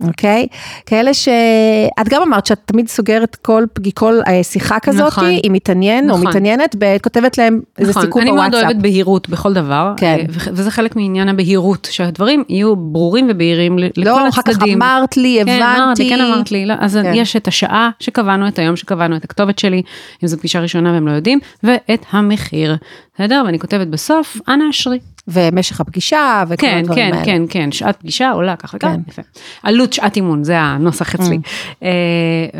[0.00, 0.46] אוקיי?
[0.86, 3.64] כאלה שאת גם אמרת שאת תמיד סוגרת כל,
[3.94, 5.24] כל שיחה כזאת, נכון.
[5.42, 6.22] עם מתעניין נכון.
[6.22, 8.02] או מתעניינת, וכותבת להם איזה נכון.
[8.02, 8.44] סיכום בוואטסאפ.
[8.44, 10.24] אני מאוד אוהבת בהירות בכל דבר, כן.
[10.28, 14.04] וזה חלק מעניין הבהירות, שהדברים יהיו ברורים ובהירים לכל הצדדים.
[14.04, 15.82] לא, אחר כך אמרת לי, כן, הבנתי.
[15.82, 17.12] אמרתי, כן אמרת לי, לא, אז כן.
[17.14, 19.82] יש את השעה שקבענו, את היום שקבענו, את הכתובת שלי,
[20.22, 22.76] אם זו פגישה ראשונה והם לא יודעים, ואת המחיר,
[23.14, 23.42] בסדר?
[23.46, 24.98] ואני כותבת בסוף, אנא אשרי.
[25.28, 27.24] ומשך הפגישה וכל כן, הדברים כן, האלה.
[27.24, 29.00] כן, כן, כן, שעת פגישה עולה ככה וככה, כן.
[29.08, 29.22] יפה.
[29.62, 31.38] עלות שעת אימון, זה הנוסח אצלי.
[31.80, 31.84] Mm.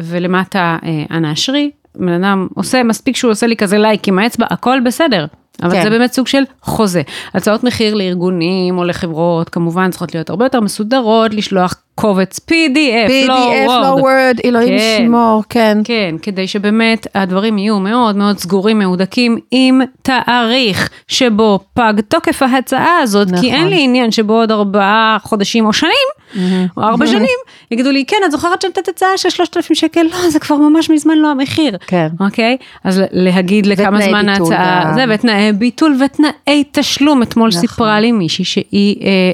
[0.05, 0.76] ולמטה,
[1.11, 5.26] אנא אשרי, בן אדם עושה, מספיק שהוא עושה לי כזה לייק עם האצבע, הכל בסדר.
[5.62, 5.82] אבל כן.
[5.82, 7.03] זה באמת סוג של חוזה.
[7.34, 13.28] הצעות מחיר לארגונים או לחברות, כמובן צריכות להיות הרבה יותר מסודרות, לשלוח קובץ PDF, PDF,
[13.28, 13.82] לא וורד.
[13.82, 15.78] לא וורד, אלוהים כן, ישמור, כן.
[15.84, 22.98] כן, כדי שבאמת הדברים יהיו מאוד מאוד סגורים, מהודקים, עם תאריך שבו פג תוקף ההצעה
[22.98, 23.40] הזאת, נכון.
[23.40, 25.92] כי אין לי עניין שבעוד ארבעה חודשים או שנים,
[26.34, 26.38] mm-hmm.
[26.76, 27.38] או ארבע שנים,
[27.70, 30.03] יגידו לי, כן, את זוכרת שנתת הצעה של 3,000 שקל?
[30.03, 31.76] לא, זה כבר ממש מזמן לא המחיר.
[31.86, 32.09] כן.
[32.20, 32.57] אוקיי?
[32.84, 37.22] אז להגיד לכמה זמן ההצעה, זה, ותנאי ביטול ותנאי תשלום.
[37.22, 37.61] אתמול נכון.
[37.61, 38.96] סיפרה לי מישהי שהיא...
[39.07, 39.32] אה,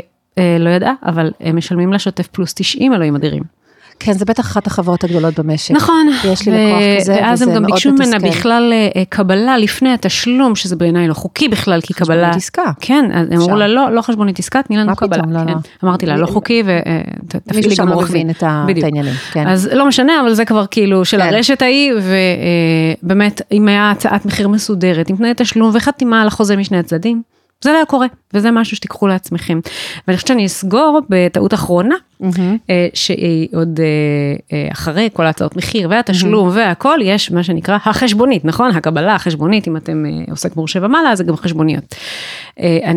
[0.58, 3.42] לא ידעה, אבל הם משלמים לה שוטף פלוס 90, אלוהים אדירים.
[3.98, 5.74] כן, זה בטח אחת החברות הגדולות במשק.
[5.74, 6.06] נכון.
[6.24, 7.22] יש לי לקוח כזה, וזה מאוד מתסכל.
[7.22, 11.80] ואז הם גם ביקשו ממנה בכלל אה, קבלה לפני התשלום, שזה בעיניי לא חוקי בכלל,
[11.80, 12.16] כי קבלה...
[12.16, 12.62] חשבונית עסקה.
[12.80, 15.22] כן, אז הם אמרו לה, לא, לא חשבונית עסקה, תני לנו קבלה.
[15.22, 15.58] מה פתאום, לא, לא.
[15.84, 16.62] אמרתי לה, לא חוקי,
[17.24, 19.14] ותפעילי גם עורך דין את העניינים.
[19.32, 19.48] כן.
[19.48, 21.34] אז לא משנה, אבל זה כבר כאילו של כן.
[21.34, 21.92] הרשת ההיא,
[23.02, 27.22] ובאמת, אם היה הצעת מחיר מסודרת, עם תנאי תשלום וחתימה על החוזה משני הצדדים.
[27.64, 29.60] זה לא היה קורה, וזה משהו שתיקחו לעצמכם.
[30.08, 32.72] ואני חושבת שאני אסגור בטעות אחרונה, mm-hmm.
[32.94, 33.86] שהיא עוד אה,
[34.52, 36.56] אה, אחרי כל ההצעות מחיר והתשלום mm-hmm.
[36.56, 38.70] והכל, יש מה שנקרא החשבונית, נכון?
[38.70, 41.94] הקבלה החשבונית, אם אתם עוסק מורשה ומעלה, זה גם חשבוניות.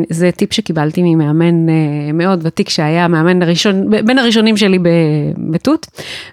[0.10, 1.66] זה טיפ שקיבלתי ממאמן
[2.14, 4.80] מאוד ותיק שהיה המאמן הראשון, בין הראשונים שלי
[5.51, 5.88] בתות,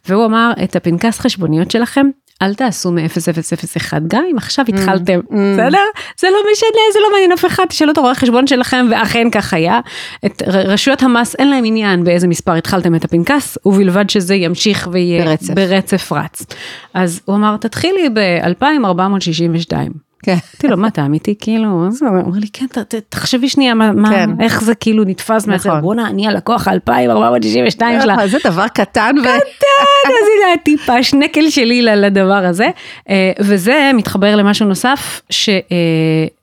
[0.09, 2.07] והוא אמר, את הפנקס חשבוניות שלכם,
[2.43, 5.35] אל תעשו מ-0001, גם אם עכשיו mm, התחלתם, mm.
[5.53, 5.85] בסדר?
[6.19, 9.55] זה לא משנה, זה לא מעניין אף אחד, תשאלו את הרואה חשבון שלכם, ואכן כך
[9.55, 9.81] היה.
[10.27, 15.25] את רשויות המס אין להם עניין באיזה מספר התחלתם את הפנקס, ובלבד שזה ימשיך ויהיה
[15.25, 16.47] ברצף, ברצף רץ.
[16.95, 20.06] אז הוא אמר, תתחילי ב-2462.
[20.27, 20.33] כן.
[20.33, 21.35] אמרתי לו, מה אתה אמיתי?
[21.41, 22.67] כאילו, אז הוא אומר לי, כן,
[23.09, 23.75] תחשבי שנייה,
[24.11, 24.31] כן.
[24.41, 25.71] איך זה כאילו נתפס מהזה.
[25.81, 28.29] בואנה, אני הלקוח 2462 שלה.
[28.29, 29.15] זה דבר קטן.
[29.21, 32.69] קטן, אז הנה הטיפה, שנקל שלי לדבר הזה.
[33.09, 35.55] אה, וזה מתחבר למשהו נוסף, אה,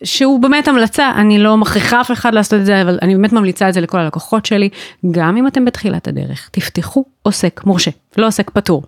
[0.04, 3.70] שהוא באמת המלצה, אני לא מכריחה אף אחד לעשות את זה, אבל אני באמת ממליצה
[3.70, 4.70] את זה לכל הלקוחות שלי,
[5.12, 8.84] גם אם אתם בתחילת הדרך, תפתחו עוסק מורשה, לא עוסק פטור.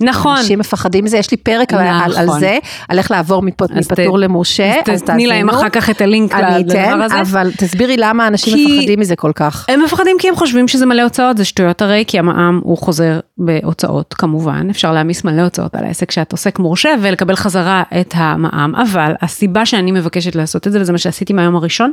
[0.00, 0.36] נכון.
[0.36, 1.86] אנשים מפחדים מזה, יש לי פרק נכון.
[1.86, 2.40] על, על.
[2.40, 7.20] זה, על איך לעבור מפטור למורשה, אז תתני להם אחר כך את הלינק לדבר הזה.
[7.20, 9.66] אבל תסבירי למה אנשים מפחדים מזה כל כך.
[9.68, 13.20] הם מפחדים כי הם חושבים שזה מלא הוצאות, זה שטויות הרי, כי המע"מ הוא חוזר
[13.38, 18.74] בהוצאות כמובן, אפשר להעמיס מלא הוצאות על העסק שאת עוסק מורשה ולקבל חזרה את המע"מ,
[18.74, 21.92] אבל הסיבה שאני מבקשת לעשות את זה, וזה מה שעשיתי מהיום הראשון,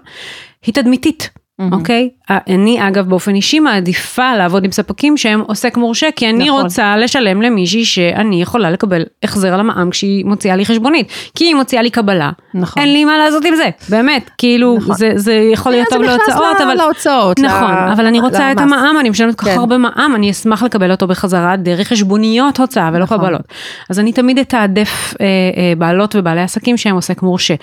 [0.66, 1.30] היא תדמיתית.
[1.72, 2.10] אוקיי?
[2.10, 2.32] Mm-hmm.
[2.32, 2.34] Okay?
[2.48, 6.64] אני אגב באופן אישי מעדיפה לעבוד עם ספקים שהם עוסק מורשה, כי אני נכון.
[6.64, 11.08] רוצה לשלם למישהי שאני יכולה לקבל החזר על המע"מ כשהיא מוציאה לי חשבונית.
[11.36, 12.84] כי היא מוציאה לי קבלה, נכון.
[12.84, 14.96] אין לי מה לעשות עם זה, באמת, כאילו נכון.
[14.96, 16.74] זה, זה יכול להיות טוב להוצאות, אבל...
[16.74, 17.94] להוצאות, נכון, לה...
[17.94, 18.56] אבל אני רוצה למס.
[18.56, 19.60] את המע"מ, אני משלמת כל כך כן.
[19.60, 23.18] הרבה מע"מ, אני אשמח לקבל אותו בחזרה דרך חשבוניות הוצאה ולא נכון.
[23.18, 23.42] קבלות.
[23.90, 27.56] אז אני תמיד אתעדף אה, אה, בעלות ובעלי עסקים שהם עוסק מורשה.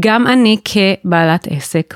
[0.00, 1.94] גם אני כבעלת עסק,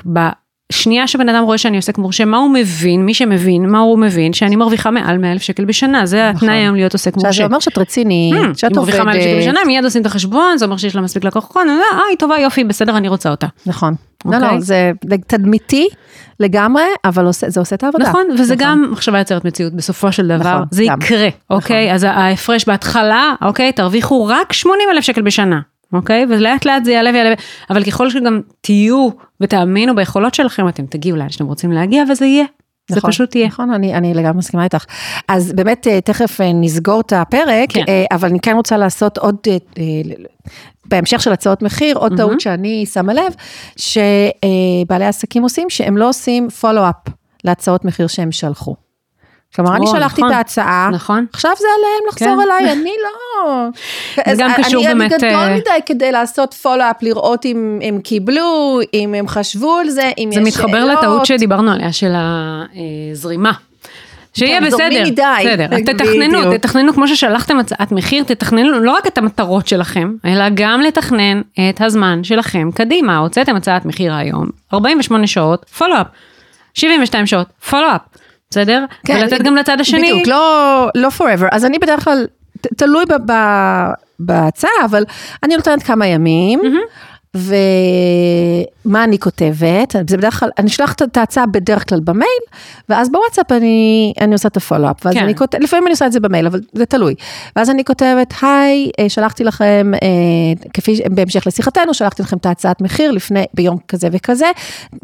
[0.73, 4.33] שנייה שבן אדם רואה שאני עוסק מורשה, מה הוא מבין, מי שמבין, מה הוא מבין,
[4.33, 6.49] שאני מרוויחה מעל 100 אלף שקל בשנה, זה נכון.
[6.49, 7.33] התנאי היום להיות עוסק מורשה.
[7.33, 8.95] זה אומר שאת רצינית, hmm, שאת עובדת.
[8.95, 11.25] היא מרוויחה 100 אלף שקל בשנה, מיד עושים את החשבון, זה אומר שיש לה מספיק
[11.25, 13.47] לקוחות, אומרת, אה, היא טובה, יופי, בסדר, אני רוצה אותה.
[13.67, 13.95] נכון.
[14.25, 14.61] לא, לא, אוקיי?
[14.61, 14.93] זה
[15.27, 15.89] תדמיתי
[16.41, 18.09] לגמרי, אבל זה עושה את העבודה.
[18.09, 18.67] נכון, וזה נכון.
[18.67, 21.95] גם מחשבה יוצרת מציאות, בסופו של דבר, נכון, זה יקרה, אוקיי?
[21.95, 25.61] אז ההפרש בהתחלה, אוקיי, תרוויחו רק 80 אלף שקל בשנה.
[25.93, 26.27] אוקיי?
[26.29, 27.35] ולאט לאט זה יעלה ויעלה,
[27.71, 29.09] אבל ככל שגם תהיו
[29.41, 32.45] ותאמינו ביכולות שלכם, אתם תגיעו לאן שאתם רוצים להגיע וזה יהיה.
[32.91, 33.47] נכון, זה פשוט יהיה.
[33.47, 34.85] נכון, אני, אני לגמרי מסכימה איתך.
[35.29, 37.85] אז באמת, אה, תכף אה, נסגור את הפרק, כן.
[37.89, 39.37] אה, אבל אני כן רוצה לעשות עוד,
[40.85, 42.17] בהמשך של הצעות מחיר, עוד mm-hmm.
[42.17, 43.35] טעות שאני שמה לב,
[43.77, 47.15] שבעלי עסקים עושים, שהם לא עושים פולו-אפ
[47.45, 48.86] להצעות מחיר שהם שלחו.
[49.57, 51.27] כלומר, אני שלחתי נכון, את ההצעה, נכון.
[51.33, 52.51] עכשיו זה עליהם לחזור כן.
[52.51, 53.69] אליי, אני לא...
[54.35, 55.13] זה גם קשור אני, באמת...
[55.13, 55.51] אני גדול uh...
[55.51, 60.35] מדי כדי לעשות פולו-אפ, לראות אם הם קיבלו, אם הם חשבו על זה, אם יש
[60.35, 60.53] שאלות.
[60.53, 63.53] זה מתחבר לטעות שדיברנו עליה, של הזרימה.
[64.35, 65.05] שיהיה כן, בסדר.
[65.41, 70.81] בסדר, תתכננו, תתכננו כמו ששלחתם הצעת מחיר, תתכננו לא רק את המטרות שלכם, אלא גם
[70.81, 71.41] לתכנן
[71.71, 73.17] את הזמן שלכם קדימה.
[73.17, 76.07] הוצאתם הצעת מחיר היום, 48 שעות, פולו-אפ,
[76.75, 78.01] 72 שעות, פולו-אפ.
[78.57, 78.85] בסדר?
[79.05, 80.11] כן, ולתת גם לצד השני.
[80.11, 81.49] בדיוק, לא, לא forever.
[81.53, 82.27] אז אני בדרך כלל,
[82.61, 83.05] תלוי
[84.19, 85.05] בהצעה, אבל
[85.43, 86.61] אני נותנת כמה ימים.
[86.61, 87.17] Mm-hmm.
[88.87, 92.43] ומה אני כותבת, זה בדרך כלל, אני שולחת את ההצעה בדרך כלל במייל,
[92.89, 95.25] ואז בוואטסאפ אני, אני עושה את הפולו-אפ, ואז כן.
[95.25, 97.15] אני כותבת, לפעמים אני עושה את זה במייל, אבל זה תלוי.
[97.57, 102.81] ואז אני כותבת, היי, אה, שלחתי לכם, אה, כפי, בהמשך לשיחתנו, שלחתי לכם את ההצעת
[102.81, 104.51] מחיר לפני, ביום כזה וכזה,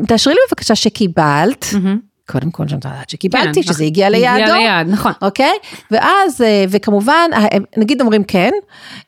[0.07, 1.65] תאשרי לי בבקשה שקיבלת.
[1.65, 2.12] Mm-hmm.
[2.33, 4.43] קודם כל שאני יודעת שקיבלתי, כן, שזה הגיע ליעדו.
[4.43, 5.13] הגיע ליעד, נכון.
[5.23, 5.53] אוקיי?
[5.91, 7.31] ואז, אה, וכמובן,
[7.77, 8.51] נגיד אומרים כן,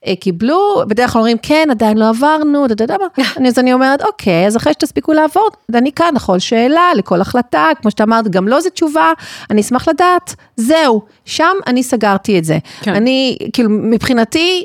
[0.07, 3.25] אה, קיבלו, בדרך כלל אומרים כן, עדיין לא עברנו, אתה יודע מה?
[3.49, 7.91] אז אני אומרת, אוקיי, אז אחרי שתספיקו לעבור, אני כאן לכל שאלה, לכל החלטה, כמו
[7.91, 9.13] שאתה אמרת, גם לא זו תשובה,
[9.51, 12.59] אני אשמח לדעת, זהו, שם אני סגרתי את זה.
[12.81, 12.95] כן.
[12.95, 14.65] אני, כאילו, מבחינתי,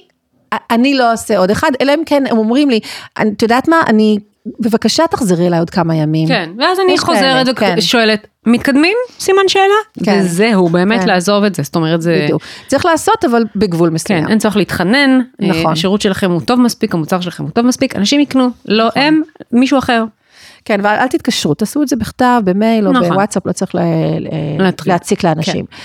[0.72, 2.80] אני לא אעשה עוד אחד, אלא אם כן הם אומרים לי,
[3.22, 4.18] את יודעת מה, אני
[4.60, 6.28] בבקשה תחזרי אליי עוד כמה ימים.
[6.28, 8.52] כן, ואז אני חוזרת ושואלת, כן.
[8.52, 8.98] מתקדמים?
[9.20, 9.64] סימן שאלה?
[10.06, 10.20] כן.
[10.24, 11.08] וזהו, באמת כן.
[11.08, 12.22] לעזוב את זה, זאת אומרת זה...
[12.24, 12.42] בדיוק.
[12.68, 14.24] צריך לעשות, אבל בגבול מסוים.
[14.24, 15.72] כן, אין צורך להתחנן, נכון.
[15.72, 19.02] השירות שלכם הוא טוב מספיק, המוצר שלכם הוא טוב מספיק, אנשים יקנו, לא נכון.
[19.02, 19.22] הם,
[19.52, 20.04] מישהו אחר.
[20.66, 23.10] כן, ואל תתקשרו, תעשו את זה בכתב, במייל או נכון.
[23.10, 23.76] בוואטסאפ, לא צריך
[24.86, 25.66] להציק לאנשים.
[25.66, 25.76] כן.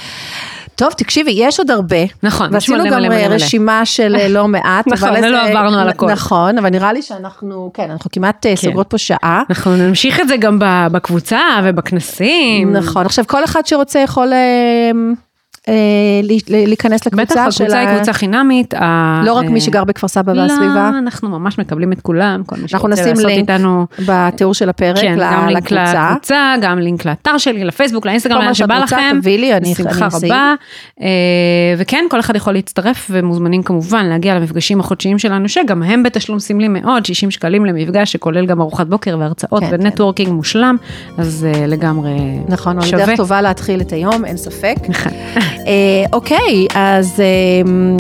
[0.77, 1.97] טוב, תקשיבי, יש עוד הרבה.
[2.23, 3.01] נכון, ועשינו גם
[3.31, 4.87] רשימה של אה, לא מעט.
[4.93, 6.13] נכון, לא עברנו על הכל.
[6.13, 8.57] נכון, אבל נראה לי שאנחנו, כן, אנחנו כמעט אה, כן.
[8.57, 9.43] סוגרות פה שעה.
[9.51, 10.59] אנחנו נמשיך את זה גם
[10.93, 12.73] בקבוצה ובכנסים.
[12.73, 14.33] נכון, עכשיו כל אחד שרוצה יכול...
[15.69, 15.75] אה,
[16.55, 17.65] אה, להיכנס לקבוצה של...
[17.65, 18.75] בטח, הקבוצה היא קבוצה חינמית.
[19.25, 20.91] לא רק מי שגר בכפר סבא והסביבה.
[20.93, 23.47] לא, אנחנו ממש מקבלים את כולם, כל מי שרוצה לעשות איתנו.
[23.51, 25.31] אנחנו נשים לינק בתיאור של הפרק לקבוצה.
[25.31, 29.19] כן, גם לינק לקבוצה, גם לינק לאתר שלי, לפייסבוק, לאינסטגרם, לאן שבא לכם.
[29.21, 29.85] תביאי לי, אני אשים.
[29.85, 30.55] בשמחה רבה.
[31.01, 31.07] אה,
[31.79, 36.69] וכן, כל אחד יכול להצטרף, ומוזמנים כמובן להגיע למפגשים החודשיים שלנו, שגם הם בתשלום סמלי
[36.69, 40.35] מאוד, 60 שקלים למפגש, שכולל גם ארוחת בוקר והרצאות כן, ו networking כן.
[40.35, 40.77] מושלם,
[41.19, 42.55] אז אה, לגמרי שווה.
[42.55, 44.75] נכון, דרך טובה להתחיל את היום, אין ספק.
[45.55, 45.67] נכון.
[46.13, 47.21] אוקיי, אז
[47.67, 47.97] אמ,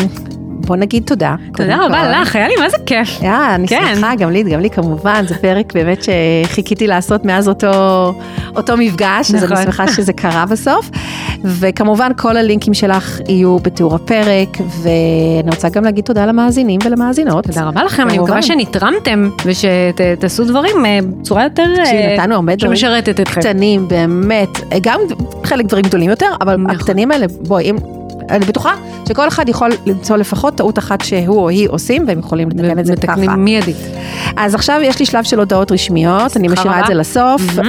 [0.66, 1.34] בוא נגיד תודה.
[1.56, 3.22] תודה רבה לך, היה לי מה זה כיף.
[3.22, 3.94] יא, אני כן.
[3.94, 7.68] שמחה, גם לי, גם לי כמובן, זה פרק באמת שחיכיתי לעשות מאז אותו,
[8.56, 9.36] אותו מפגש, נכון.
[9.36, 9.64] אז אני נכון.
[9.64, 10.90] שמחה שזה קרה בסוף.
[11.44, 14.48] וכמובן כל הלינקים שלך יהיו בתיאור הפרק,
[14.82, 17.44] ואני רוצה גם להגיד תודה למאזינים ולמאזינות.
[17.46, 21.64] תודה רבה לכם, אני מקווה שנתרמתם ושתעשו דברים אה, בצורה יותר...
[21.84, 23.40] שנתנו הרבה דברים שמשרתת אתכם.
[23.40, 24.48] קטנים, באמת,
[24.82, 25.00] גם
[25.44, 26.76] חלק דברים גדולים יותר, אבל נכון.
[26.76, 27.72] הקטנים האלה, בואי.
[28.30, 28.74] אני בטוחה
[29.08, 32.86] שכל אחד יכול למצוא לפחות טעות אחת שהוא או היא עושים, והם יכולים לתקן את
[32.86, 33.12] זה ככה.
[33.12, 33.76] מתקנים מיידית.
[34.36, 37.42] אז עכשיו יש לי שלב של הודעות רשמיות, אני משאירה את זה לסוף.
[37.58, 37.64] אה,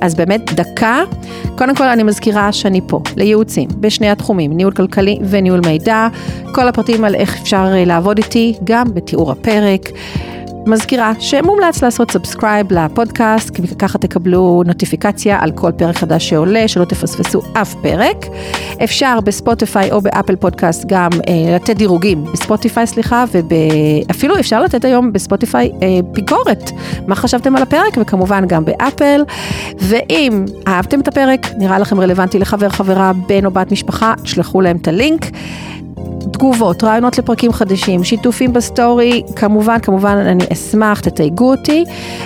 [0.00, 1.02] אז באמת דקה.
[1.58, 6.08] קודם כל אני מזכירה שאני פה לייעוצים בשני התחומים, ניהול כלכלי וניהול מידע.
[6.52, 9.88] כל הפרטים על איך אפשר אה, לעבוד איתי, גם בתיאור הפרק.
[10.66, 16.84] מזכירה שמומלץ לעשות subscribe לפודקאסט, כי ככה תקבלו נוטיפיקציה על כל פרק חדש שעולה, שלא
[16.84, 18.26] תפספסו אף פרק.
[18.84, 25.12] אפשר בספוטיפיי או באפל פודקאסט גם אה, לתת דירוגים, בספוטיפיי סליחה, ואפילו אפשר לתת היום
[25.12, 26.70] בספוטיפיי אה, ביקורת,
[27.06, 29.24] מה חשבתם על הפרק, וכמובן גם באפל.
[29.78, 34.76] ואם אהבתם את הפרק, נראה לכם רלוונטי לחבר, חברה, בן או בת משפחה, תשלחו להם
[34.76, 35.26] את הלינק.
[36.32, 41.84] תגובות, רעיונות לפרקים חדשים, שיתופים בסטורי, כמובן, כמובן אני אשמח, תתייגו אותי,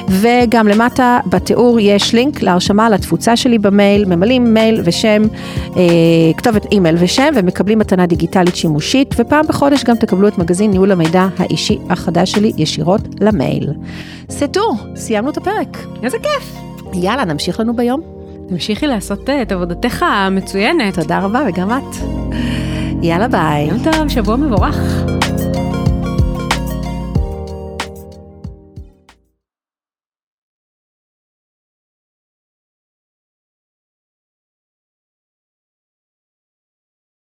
[0.09, 5.23] וגם למטה בתיאור יש לינק להרשמה לתפוצה שלי במייל, ממלאים מייל ושם,
[5.77, 5.83] אה,
[6.37, 11.27] כתובת אימייל ושם, ומקבלים מתנה דיגיטלית שימושית, ופעם בחודש גם תקבלו את מגזין ניהול המידע
[11.39, 13.73] האישי החדש שלי ישירות למייל.
[14.31, 15.79] סטו, סיימנו את הפרק.
[16.03, 16.57] איזה כיף.
[16.95, 18.01] יאללה, נמשיך לנו ביום.
[18.49, 20.95] תמשיכי לעשות אה, את עבודתך המצוינת.
[20.95, 21.97] תודה רבה, וגם את.
[23.03, 23.65] יאללה ביי.
[23.65, 25.05] יום טוב, שבוע מבורך.